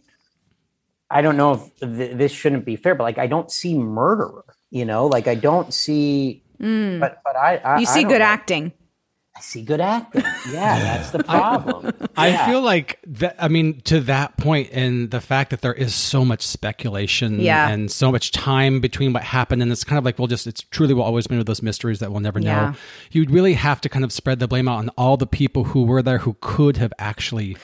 [1.09, 4.45] I don't know if th- this shouldn't be fair, but like I don't see murderer,
[4.71, 6.43] you know, like I don't see.
[6.61, 6.99] Mm.
[6.99, 8.25] But but I, I you see good know.
[8.25, 8.71] acting.
[9.43, 10.23] I see good acting.
[10.51, 11.91] Yeah, that's the problem.
[12.15, 12.45] I Yeah.
[12.47, 13.35] feel like that.
[13.37, 17.67] I mean, to that point, and the fact that there is so much speculation Yeah.
[17.67, 20.61] and so much time between what happened, and it's kind of like, well, just it's
[20.61, 22.53] truly will always be one of those mysteries that we'll never Yeah.
[22.69, 22.73] know.
[23.11, 25.83] You'd really have to kind of spread the blame out on all the people who
[25.83, 27.57] were there who could have actually.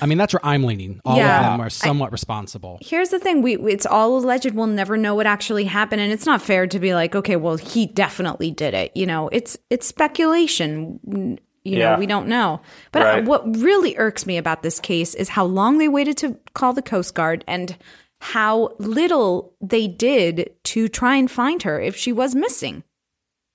[0.00, 1.00] I mean, that's where I'm leaning.
[1.06, 1.38] All Yeah.
[1.38, 2.78] of them are somewhat responsible.
[2.82, 4.50] Here's the thing: we it's all alleged.
[4.54, 7.56] We'll never know what actually happened, and it's not fair to be like, okay, well,
[7.56, 8.92] he definitely did it.
[8.94, 11.00] You know, it's it's speculation.
[11.16, 11.98] N- You know, Yeah.
[11.98, 12.60] we don't know.
[12.92, 13.24] But uh, Right.
[13.24, 16.80] what really irks me about this case is how long they waited to call the
[16.82, 17.76] Coast Guard and
[18.20, 22.84] how little they did to try and find her if she was missing.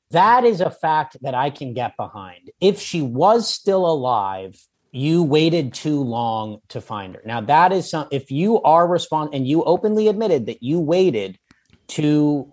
[0.09, 2.51] That is a fact that I can get behind.
[2.59, 7.21] If she was still alive, you waited too long to find her.
[7.25, 11.39] Now that is some if you are respond and you openly admitted that you waited
[11.95, 12.51] to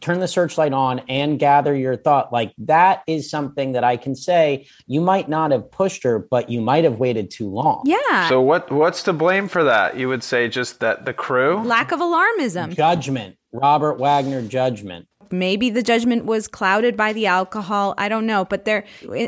[0.00, 4.14] turn the searchlight on and gather your thought like that is something that I can
[4.14, 7.82] say you might not have pushed her but you might have waited too long.
[7.84, 8.28] Yeah.
[8.28, 8.70] So what?
[8.70, 9.96] What's to blame for that?
[9.96, 11.62] You would say just that the crew.
[11.62, 12.74] Lack of alarmism.
[12.76, 13.36] Judgment.
[13.52, 15.06] Robert Wagner judgment.
[15.30, 17.94] Maybe the judgment was clouded by the alcohol.
[17.98, 18.44] I don't know.
[18.44, 18.84] But there,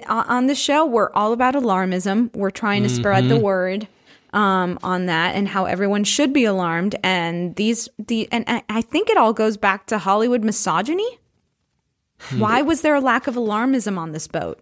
[0.08, 2.34] on the show, we're all about alarmism.
[2.36, 3.38] We're trying to spread the Mm-hmm.
[3.38, 3.42] Mhm.
[3.42, 3.88] word
[4.32, 6.96] um, on that and how everyone should be alarmed.
[7.02, 11.18] And these, the, and I, think it all goes back to Hollywood misogyny.
[12.20, 12.40] Hmm.
[12.40, 14.60] Why was there a lack of alarmism on this boat?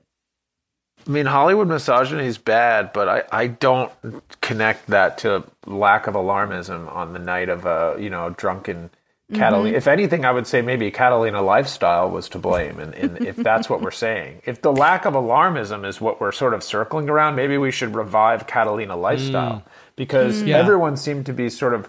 [1.06, 3.92] I mean, Hollywood misogyny is bad, but I, I don't
[4.40, 8.90] connect that to lack of alarmism on the night of a you know drunken
[9.34, 9.72] Catalina.
[9.72, 9.76] Mhm.
[9.76, 13.68] If anything, I would say maybe Catalina lifestyle was to blame, and, and if that's
[13.68, 17.34] what we're saying, if the lack of alarmism is what we're sort of circling around,
[17.34, 19.62] maybe we should revive Catalina lifestyle Mm.
[19.96, 20.46] because Mm.
[20.48, 20.58] Yeah.
[20.58, 21.88] everyone seemed to be sort of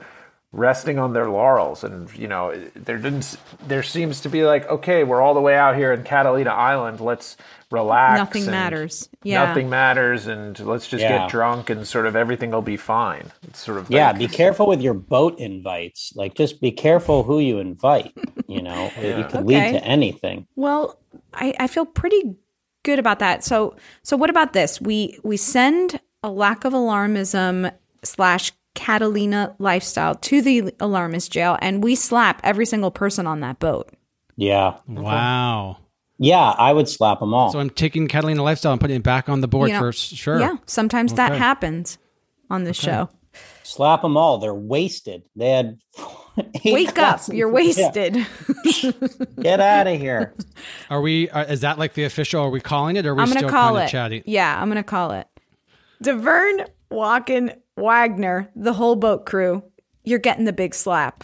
[0.53, 3.35] resting on their laurels and you know there didn't
[3.67, 7.01] there seems to be like okay we're all the way out here in catalina island
[7.01, 7.35] let's
[7.69, 9.09] relax Nothing matters.
[9.23, 9.43] Yeah.
[9.45, 11.17] nothing matters and let's just Yeah.
[11.19, 14.27] get drunk and sort of everything will be fine it's sort of Yeah, like- be
[14.29, 16.13] careful with your boat invites.
[16.15, 18.13] Like just be careful who you invite,
[18.47, 18.89] you know.
[18.97, 20.47] It, it could lead to anything.
[20.55, 20.97] Well,
[21.33, 22.35] I, I feel pretty
[22.83, 23.43] good about that.
[23.43, 24.79] So so what about this?
[24.79, 27.71] We we send a lack of alarmism
[28.03, 33.57] slash Catalina lifestyle to the alarmist jail and we slap every single person on that
[33.59, 33.89] boat.
[34.35, 34.77] Yeah.
[34.87, 35.77] Wow.
[36.19, 37.51] Yeah, I would slap them all.
[37.51, 39.91] So I'm taking Catalina Lifestyle and putting it back on the board You know, for
[39.91, 40.39] sure.
[40.39, 40.57] Yeah.
[40.67, 41.97] Sometimes that happens
[42.51, 43.09] on this show.
[43.63, 44.37] Slap them all.
[44.37, 45.23] They're wasted.
[45.35, 45.77] They had
[46.63, 47.21] eight Wake up.
[47.31, 47.53] You're Yeah.
[47.53, 48.13] wasted.
[49.41, 50.33] Get out of here.
[50.89, 51.29] Are we?
[51.31, 52.41] Are, is that like the official?
[52.43, 53.05] Are we calling it?
[53.05, 53.85] Or are we I'm still gonna call kind it.
[53.85, 54.23] of chatty?
[54.25, 55.27] Yeah, I'm gonna call it.
[56.03, 59.63] Davern, Walken, Wagner, the whole boat crew.
[60.03, 61.23] You're getting the big slap.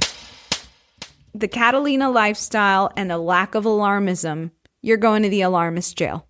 [1.34, 4.52] The Catalina lifestyle and a lack of alarmism.
[4.82, 6.28] You're going to the alarmist jail.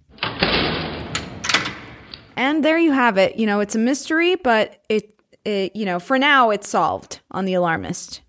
[2.35, 3.35] And there you have it.
[3.35, 7.45] You know, it's a mystery, but it, it you know, for now it's solved on
[7.45, 8.21] the alarmist.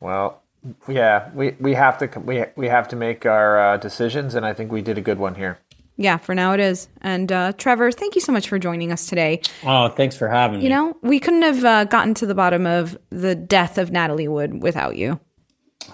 [0.00, 0.42] well
[0.88, 4.52] yeah we, we have to we, we have to make our uh, decisions and i
[4.52, 5.58] think we did a good one here
[5.96, 6.88] Yeah, for now it is.
[7.00, 9.40] And uh, Trevor, thank you so much for joining us today.
[9.64, 10.64] Oh, thanks for having me.
[10.64, 14.28] You know, we couldn't have uh, gotten to the bottom of the death of Natalie
[14.28, 15.20] Wood without you.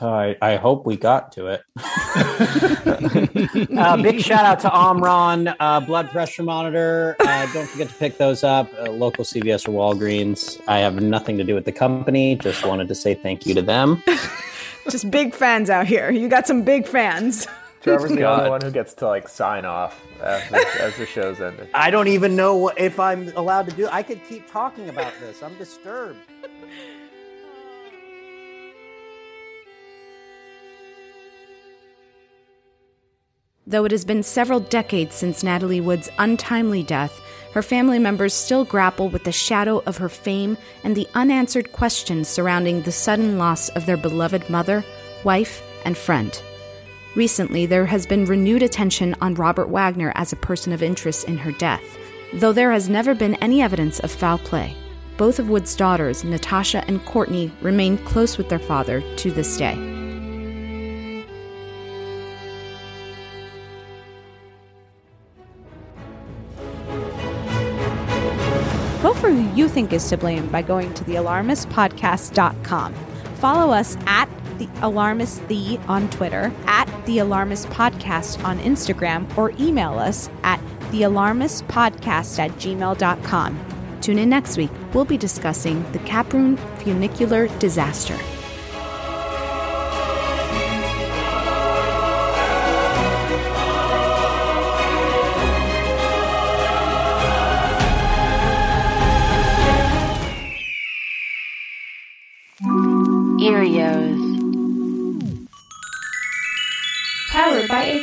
[0.00, 1.62] I, I hope we got to it.
[3.78, 7.16] uh, big shout out to Omron uh, blood pressure monitor.
[7.20, 8.68] Uh, don't forget to pick those up.
[8.78, 10.60] Uh, local CVS or Walgreens.
[10.66, 12.36] I have nothing to do with the company.
[12.36, 14.02] Just wanted to say thank you to them.
[14.90, 16.10] Just big fans out here.
[16.10, 17.46] You got some big fans.
[17.82, 21.68] Trevor's the only one who gets to like sign off as the show's ended.
[21.74, 23.88] I don't even know what, if I'm allowed to do.
[23.90, 25.42] I could keep talking about this.
[25.42, 26.20] I'm disturbed.
[33.66, 37.20] Though it has been several decades since Natalie Wood's untimely death,
[37.52, 42.28] her family members still grapple with the shadow of her fame and the unanswered questions
[42.28, 44.84] surrounding the sudden loss of their beloved mother,
[45.24, 46.42] wife, and friend.
[47.14, 51.36] Recently, there has been renewed attention on Robert Wagner as a person of interest in
[51.36, 51.98] her death,
[52.32, 54.74] though there has never been any evidence of foul play.
[55.18, 59.74] Both of Wood's daughters, Natasha and Courtney, remain close with their father to this day.
[69.02, 72.94] Vote for who you think is to blame by going to thealarmistpodcast.com.
[73.34, 74.30] Follow us at
[74.66, 80.60] the Alarmist The on Twitter, at The Alarmist Podcast on Instagram, or email us at
[80.90, 83.98] thealarmistpodcast at gmail.com.
[84.00, 84.70] Tune in next week.
[84.92, 88.18] We'll be discussing the Kaprun funicular disaster.